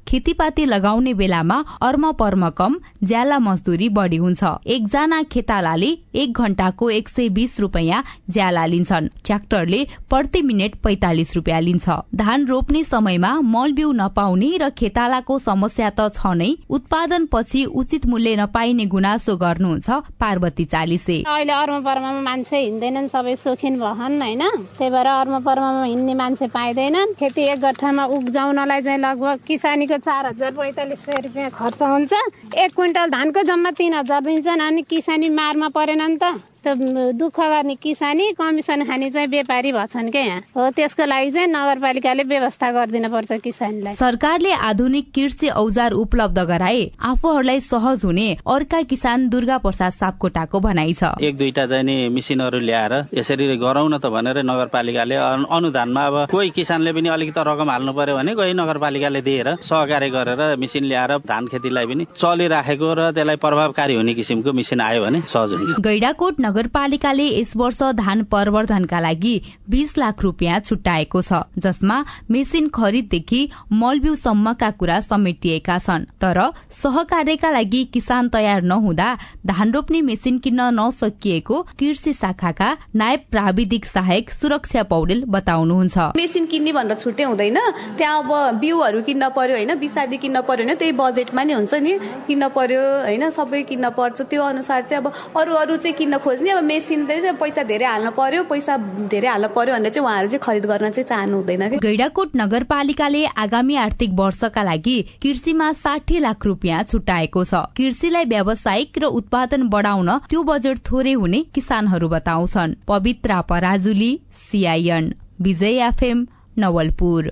खेतीपाती 0.07 0.65
लगाउने 0.65 1.13
बेलामा 1.13 1.57
अर्म 1.81 2.11
पर्म 2.11 2.49
कम 2.49 2.75
ज्याला 3.03 3.39
मजदुरी 3.39 3.89
बढ़ी 3.89 4.17
हुन्छ। 4.17 4.43
एकजना 4.67 5.21
खेतालाले 5.23 5.91
एक 6.15 6.37
घण्टाको 6.37 6.89
एक 6.89 7.09
सय 7.09 7.29
बीस 7.29 7.59
रूपियाँ 7.59 8.03
ज्याला 8.29 8.65
लिन्छन्। 8.65 9.07
ट्र्याक्टरले 9.25 9.83
प्रति 10.09 10.41
मिनट 10.41 10.75
पैतालिस 10.83 11.35
रूपियाँ 11.35 11.61
लिन्छ। 11.61 11.89
धान 12.15 12.45
रोप्ने 12.45 12.83
समयमा 12.83 13.31
मल 13.41 13.71
बिउ 13.71 13.91
नपाउने 13.91 14.57
र 14.57 14.69
खेतालाको 14.69 15.39
समस्या 15.39 15.89
त 15.89 16.09
छ 16.11 16.33
नै। 16.35 16.49
उत्पादन 16.69 17.25
पछि 17.31 17.63
उचित 17.65 18.05
मूल्य 18.05 18.35
नपाइने 18.35 18.85
गुनासो 18.85 19.35
गर्नुहुन्छ 19.37 19.89
पार्वती 20.19 20.65
चालिसे। 20.65 21.17
अहिले 21.23 21.53
अर्म 21.53 21.79
पर्वमा 21.83 22.21
मान्छे 22.21 22.57
हिँड्दैनन् 22.57 23.07
सबै 23.07 23.35
सोखिन 23.35 23.79
भहन् 23.79 24.21
होइन? 24.21 24.43
त्यही 24.77 24.89
भएर 24.91 25.07
अर्म 25.07 25.39
पर्वमा 25.39 25.83
हिँड्ने 25.83 26.13
मान्छे 26.13 26.47
पाइँदैनन्। 26.47 27.13
खेती 27.15 27.41
एक 27.41 27.59
गठामा 27.61 28.05
उब्जाउनलाई 28.17 28.81
चाहिँ 28.81 28.99
लगभग 28.99 29.39
किसानीको 29.47 29.97
चार 30.01 30.25
हजार 30.25 30.51
पैँतालिस 30.51 30.99
सय 31.05 31.19
रुपियाँ 31.21 31.49
खर्च 31.51 31.81
हुन्छ। 31.83 32.13
एक 32.57 32.71
क्विन्टल 32.75 33.09
धानको 33.09 33.41
जम्मा 33.43 33.71
तिन 33.77 33.93
हजार 33.93 34.21
दिन्छन् 34.21 34.61
अनि 34.61 34.81
किसानी 34.89 35.29
मारमा 35.29 35.69
परेन 35.69 36.01
नि 36.01 36.17
त। 36.17 36.50
दुःख 36.65 37.39
गर्ने 37.39 37.75
किसानी 37.75 38.31
कमिसन 38.37 38.83
खाने 38.85 39.09
चाहिँ 39.09 39.27
व्यापारी 39.27 39.71
भछन् 39.71 40.09
क्या 40.11 40.21
यहाँ। 40.21 40.41
हो 40.55 40.69
त्यसको 40.77 41.05
लागि 41.05 41.31
चाहिँ 41.31 41.47
नगरपालिकाले 41.47 42.23
व्यवस्था 42.23 42.71
गरिदिनु 42.71 43.09
पर्छ 43.09 43.31
किसानलाई। 43.41 43.95
सरकारले 43.95 44.51
आधुनिक 44.69 45.05
कृषि 45.15 45.49
औजार 45.49 45.91
उपलब्ध 45.91 46.39
गराए। 46.39 46.83
आफूहरूलाई 47.01 47.59
सहज 47.61 48.05
हुने 48.05 48.27
अर्का 48.45 48.81
किसान 48.83 49.27
दुर्गा 49.29 49.57
प्रसाद 49.57 49.91
सापकोटाको 49.91 50.59
भनाइ 50.59 50.93
छ। 50.93 51.03
एक 51.21 51.37
दुईटा 51.37 51.65
चाहिँ 51.65 51.83
नि 51.83 52.09
मिसिनहरू 52.09 52.59
ल्याएर 52.59 52.93
यसरी 53.13 53.57
गरौँ 53.57 53.89
न 53.89 53.97
त 53.97 54.05
भनेर 54.13 54.45
नगरपालिकाले 54.45 55.15
अनुदानमा 55.49 56.05
अब 56.05 56.15
कोही 56.31 56.49
किसानले 56.53 56.93
पनि 56.93 57.09
अलिकति 57.09 57.41
रकम 57.41 57.69
हाल्नु 57.69 57.93
पर्यो 57.93 58.15
भने 58.15 58.35
कोही 58.37 58.53
नगरपालिकाले 58.53 59.21
दिएर 59.21 59.47
सहकार्य 59.65 60.09
गरेर 60.09 60.41
मिसिन 60.61 60.83
ल्याएर 60.85 61.17
धान 61.25 61.47
खेतीलाई 61.49 61.85
पनि 61.85 62.05
चलिराखेको 62.13 62.93
र 62.93 63.11
त्यसलाई 63.11 63.37
प्रभावकारी 63.41 63.95
हुने 63.95 64.13
किसिमको 64.13 64.53
मिसिन 64.53 64.81
आयो 64.81 65.01
भने 65.01 65.21
सहज 65.25 65.53
हुन्छ। 65.53 65.79
गैडाकोट 65.81 66.39
नगरपालिकाले 66.51 67.25
यस 67.29 67.51
वर्ष 67.55 67.81
धान 67.95 68.23
प्रवर्धनका 68.27 68.99
लागि 68.99 69.35
बीस 69.69 69.97
लाख 69.97 70.21
रूपियाँ 70.21 70.59
छुट्याएको 70.59 71.21
छ 71.21 71.39
जसमा 71.57 71.97
मेसिन 72.31 72.67
खरिददेखि 72.69 73.41
मलबिउसम्मका 73.71 74.69
कुरा 74.79 74.99
समेटिएका 75.01 75.77
छन्। 75.79 76.05
तर 76.21 76.39
सहकार्यका 76.73 77.51
लागि 77.51 77.83
किसान 77.93 78.29
तयार 78.29 78.61
नहुँदा 78.63 79.07
धान 79.47 79.71
रोप्ने 79.71 80.01
मेसिन 80.01 80.39
किन्न 80.39 80.61
नसकिएको 80.75 81.61
कृषि 81.79 82.13
शाखाका 82.13 82.69
नायब 82.95 83.23
प्राविधिक 83.31 83.85
सहायक 83.85 84.31
सुरक्षा 84.31 84.83
पौडेल 84.91 85.23
बताउनुहुन्छ। 85.29 85.97
मेसिन 86.19 86.45
किन्ने 86.51 86.71
भनेर 86.73 86.97
छुट्टै 86.97 87.23
हुँदैन। 87.23 87.59
त्यहाँ 87.97 88.19
अब 88.19 88.59
बिउहरू 88.59 89.01
किन्न 89.01 89.29
पर्यो 89.31 89.55
होइन 89.55 89.75
बिसादी 89.79 90.17
किन्न 90.17 90.41
पर्यो 90.43 90.65
होइन 90.65 90.75
त्यही 90.75 90.91
बजेटमा 90.99 91.43
नै 91.43 91.53
हुन्छ 91.53 91.73
नि। 91.79 91.97
किन्न 92.27 92.47
पर्यो 92.51 92.83
होइन 93.07 93.29
सबै 93.39 93.63
किन्न 93.71 93.89
पर्छ। 93.95 94.21
त्यो 94.27 94.43
अनुसार 94.43 94.81
चाहिँ 94.83 95.03
अब 95.03 95.11
अरू 95.39 95.53
अरू 95.55 95.75
चाहिँ 95.79 95.95
किन्न 95.95 96.17
खोज 96.19 96.40
खोज्ने 96.41 96.51
अब 96.51 96.63
मेसिन 96.63 97.05
चाहिँ 97.07 97.33
पैसा 97.37 97.63
धेरै 97.63 97.85
हाल्नु 97.85 98.11
पर्यो 98.11 98.43
पैसा 98.49 98.77
धेरै 99.05 99.27
हाल्नु 99.27 99.47
पर्यो 99.53 99.73
भनेर 99.73 99.91
चाहिँ 99.91 100.05
उहाँहरू 100.05 100.27
चाहिँ 100.27 100.41
खरिद 100.41 100.65
गर्न 100.65 100.89
चाहिँ 100.89 101.05
चाहनु 101.05 101.37
हुँदैन 101.37 101.77
गैडाकोट 101.77 102.29
नगरपालिकाले 102.35 103.25
आगामी 103.37 103.75
आर्थिक 103.77 104.11
वर्षका 104.17 104.63
लागि 104.63 104.97
कृषिमा 105.21 105.71
साठी 105.75 106.19
लाख 106.19 106.45
रुपियाँ 106.45 106.81
छुट्याएको 106.83 107.43
छ 107.45 107.61
कृषिलाई 107.77 108.25
व्यावसायिक 108.25 108.97
र 108.97 109.13
उत्पादन 109.19 109.67
बढाउन 109.69 110.09
त्यो 110.29 110.43
बजेट 110.43 110.81
थोरै 110.81 111.13
हुने 111.21 111.43
किसानहरू 111.53 112.09
बताउँछन् 112.09 112.75
पवित्रा 112.87 113.41
पराजुली 113.51 114.11
सिआइएन 114.45 115.13
विजय 115.41 115.79
एफएम 115.89 116.25
नवलपुर 116.57 117.31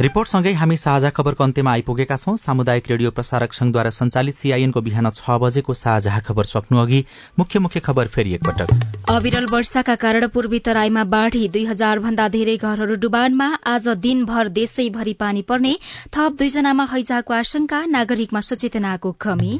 रिपोर्टसँगै 0.00 0.52
हामी 0.54 0.76
साझा 0.76 1.10
खबरको 1.10 1.42
अन्त्यमा 1.44 1.70
आइपुगेका 1.70 2.16
छौं। 2.16 2.36
सामुदायिक 2.38 2.84
रेडियो 2.88 3.10
प्रसारक 3.10 3.52
संघद्वारा 3.52 3.90
संचालित 3.90 4.34
सीआईएनको 4.34 4.80
बिहान 4.80 5.10
छ 5.10 5.38
बजेको 5.42 5.74
साझा 5.74 6.18
खबर 6.22 6.44
सक्नु 6.44 6.78
अघि 6.78 7.00
मुख्य 7.38 7.58
मुख्य 7.58 7.80
खबर 7.82 8.06
फेरि 8.06 8.34
एकपटक 8.34 9.10
अविरल 9.10 9.46
वर्षाका 9.50 9.94
कारण 9.98 10.26
पूर्वी 10.30 10.58
तराईमा 10.62 11.04
बाढ़ी 11.10 11.48
दुई 11.50 11.64
हजार 11.66 11.98
भन्दा 11.98 12.28
धेरै 12.30 12.56
घरहरू 12.58 12.94
डुबानमा 13.02 13.48
आज 13.66 13.88
दिनभर 14.06 14.48
देशैभरि 14.54 15.14
पानी 15.18 15.42
पर्ने 15.50 15.76
थप 16.14 16.38
दुईजनामा 16.38 16.84
हैजाको 16.94 17.34
आशंका 17.34 17.84
नागरिकमा 17.90 18.40
सचेतनाको 18.50 19.12
कमी। 19.20 19.52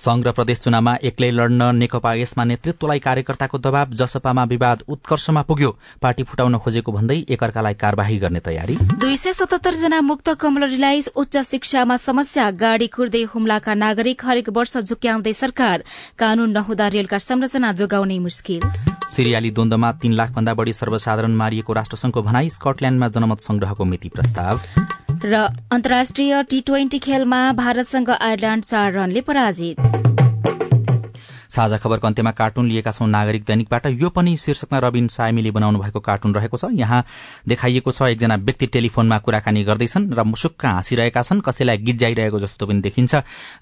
संघ 0.00 0.24
र 0.26 0.32
प्रदेश 0.32 0.60
चुनावमा 0.60 0.94
एक्लै 1.02 1.30
लड्न 1.30 1.62
नेकपा 1.76 2.12
यसमा 2.14 2.44
नेतृत्वलाई 2.44 2.98
कार्यकर्ताको 2.98 3.58
दबाव 3.58 3.90
जसपामा 3.92 4.44
विवाद 4.44 4.82
उत्कर्षमा 4.88 5.42
पुग्यो 5.42 5.70
पार्टी 6.02 6.22
फुटाउन 6.22 6.56
खोजेको 6.58 6.92
भन्दै 6.92 7.16
एकअर्कालाई 7.28 7.74
कार्यवाही 7.74 8.16
गर्ने 8.18 8.40
तयारी। 8.40 8.76
दुई 8.96 9.16
सय 9.16 9.32
सतहत्तर 9.32 9.74
जना 9.74 10.00
मुक्त 10.00 10.28
कमलरीलाई 10.40 11.02
उच्च 11.14 11.36
शिक्षामा 11.46 11.96
समस्या 11.98 12.50
गाड़ी 12.56 12.86
कुर्दै 12.88 13.22
हुम्लाका 13.34 13.74
नागरिक 13.74 14.24
हरेक 14.24 14.48
वर्ष 14.50 14.76
झुक्याउँदै 14.78 15.32
सरकार 15.34 15.84
कानून 16.18 16.50
नहुँदा 16.52 16.88
रेलका 16.88 17.18
संरचना 17.20 17.72
जोगाउने 17.72 18.18
मुस्किल। 18.18 18.62
सिरियाली 19.10 19.50
द्वन्दमा 19.50 19.92
तीन 20.00 20.12
लाख 20.12 20.30
भन्दा 20.30 20.54
बढ़ी 20.54 20.72
सर्वसाधारण 20.72 21.34
मारिएको 21.36 21.72
राष्ट्रसंघको 21.72 22.22
भनाई 22.22 22.48
स्कटल्याण्डमा 22.48 23.08
जनमत 23.08 23.40
संग्रहको 23.42 23.84
मिति 23.84 24.08
प्रस्ताव। 24.08 24.60
र 25.24 25.34
अन्तर्राष्ट्रिय 25.72 26.42
टी 26.50 26.60
ट्वेन्टी 26.60 26.98
खेलमा 26.98 27.40
भारतसँग 27.52 28.10
आयरल्याण्ड 28.10 28.64
चार 28.64 28.92
रनले 28.92 29.20
पराजित। 29.20 29.80
साझा 31.50 31.76
खबरको 31.78 32.06
अन्त्यमा 32.06 32.30
कार्टुन 32.30 32.68
लिएका 32.68 32.90
छौं 32.90 33.06
नागरिक 33.06 33.44
दैनिकबाट। 33.44 33.86
यो 33.98 34.08
पनि 34.08 34.36
शीर्षकमा 34.36 34.78
रविन 34.78 35.08
सायमीले 35.08 35.50
बनाउनु 35.50 35.78
भएको 35.78 36.00
कार्टुन 36.00 36.34
रहेको 36.34 36.56
छ। 36.56 36.64
यहाँ 36.72 37.04
देखाइएको 37.48 37.90
छ 37.90 38.02
एकजना 38.14 38.36
व्यक्ति 38.38 38.66
टेलिफोनमा 38.66 39.18
कुराकानी 39.18 39.64
गर्दैछन् 39.64 40.14
र 40.14 40.22
मुसुक्क 40.22 40.64
हाँसिरहेका 40.64 41.22
छन्। 41.22 41.40
कसैलाई 41.40 41.78
गिज्जाइरहेको 41.78 42.38
जस्तो 42.38 42.66
पनि 42.66 42.80
देखिन्छ। 42.80 43.14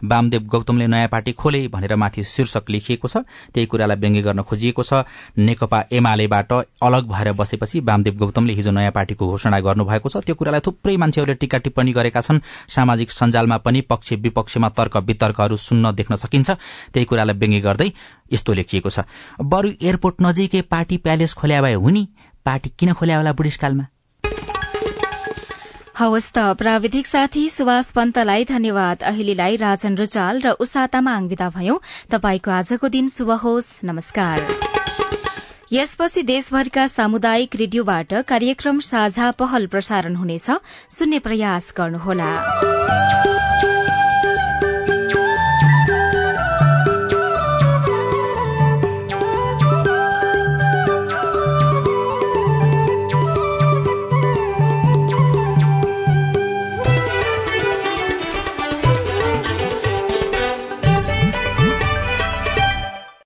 वामदेव 0.05 0.43
गौतमले 0.47 0.87
नयाँ 0.87 1.09
पार्टी 1.09 1.33
खोले 1.33 1.67
भनेर 1.69 1.97
माथि 1.97 2.25
शीर्षक 2.25 2.71
लेखिएको 2.71 3.09
छ। 3.09 3.25
त्यही 3.55 3.67
कुरालाई 3.67 3.97
व्यङ्ग्य 3.97 4.23
गर्न 4.23 4.43
खोजिएको 4.45 4.83
छ। 4.83 5.09
नेकपा 5.39 5.79
एमालेबाट 5.93 6.53
अलग 6.83 7.09
भएर 7.09 7.33
बसेपछि 7.33 7.81
वामदेव 7.81 8.15
गौतमले 8.19 8.53
हिजो 8.53 8.71
नयाँ 8.71 8.93
पार्टीको 8.93 9.25
घोषणा 9.27 9.61
गर्नुभएको 9.61 10.09
छ। 10.09 10.17
त्यो 10.29 10.35
कुरालाई 10.35 10.61
थुप्रै 10.61 10.97
मान्छेहरूले 10.97 11.35
टिका 11.41 11.59
टिप्पणी 11.65 11.93
गरेका 11.93 12.21
छन्। 12.21 12.41
सामाजिक 12.69 13.11
सञ्जालमा 13.11 13.57
पनि 13.65 13.81
पक्ष 13.89 14.13
विपक्षमा 14.21 14.69
तर्क 14.77 14.97
वितर्कहरू 15.09 15.57
सुन्न 15.57 15.95
देख्न 15.95 16.15
सकिन्छ। 16.15 16.51
त्यही 16.93 17.05
कुरालाई 17.05 17.37
व्यङ्ग्य 17.39 17.61
गर्दै 17.79 17.93
यस्तो 18.33 18.53
लेखिएको 18.53 18.91
छ। 18.91 19.07
बरु 19.41 19.69
एयरपोर्ट 19.79 20.17
नजिकै 20.23 20.63
पार्टी 20.67 20.97
प्यालेस 20.99 21.35
खोल्या 21.35 21.63
भए 21.63 21.75
हुने 21.75 22.03
पार्टी 22.45 22.71
किन 22.79 22.93
खोल्या 22.93 23.17
होला 23.17 23.33
बुढीसकालमा? 23.33 23.85
हवस् 25.99 26.31
त 26.31 26.39
प्राविधिक 26.55 27.07
साथी 27.07 27.51
सुभाष 27.51 27.91
पन्तलाई 27.91 28.45
धन्यवाद। 28.45 29.03
अहिलेलाई 29.03 29.57
राजन 29.57 29.95
रुचाल 29.97 30.41
र 30.41 30.49
उषा 30.59 30.87
तामाङ 30.87 31.27
विदा 31.27 31.49
भयौं। 31.51 31.79
तपाईँको 32.11 32.51
आजको 32.51 32.89
दिन 32.89 33.07
शुभ 33.09 33.31
होस्। 33.43 33.83
नमस्कार। 33.85 34.39
यसपछि 35.73 36.23
देशभरिका 36.23 36.87
सामुदायिक 36.87 37.57
रेडियोबाट 37.57 38.15
कार्यक्रम 38.25 38.79
साझा 38.81 39.31
पहल 39.31 39.67
प्रसारण 39.67 40.15
हुनेछ। 40.17 40.49
सुन्ने 40.91 41.19
प्रयास 41.19 41.75
गर्नुहोला। 41.77 42.31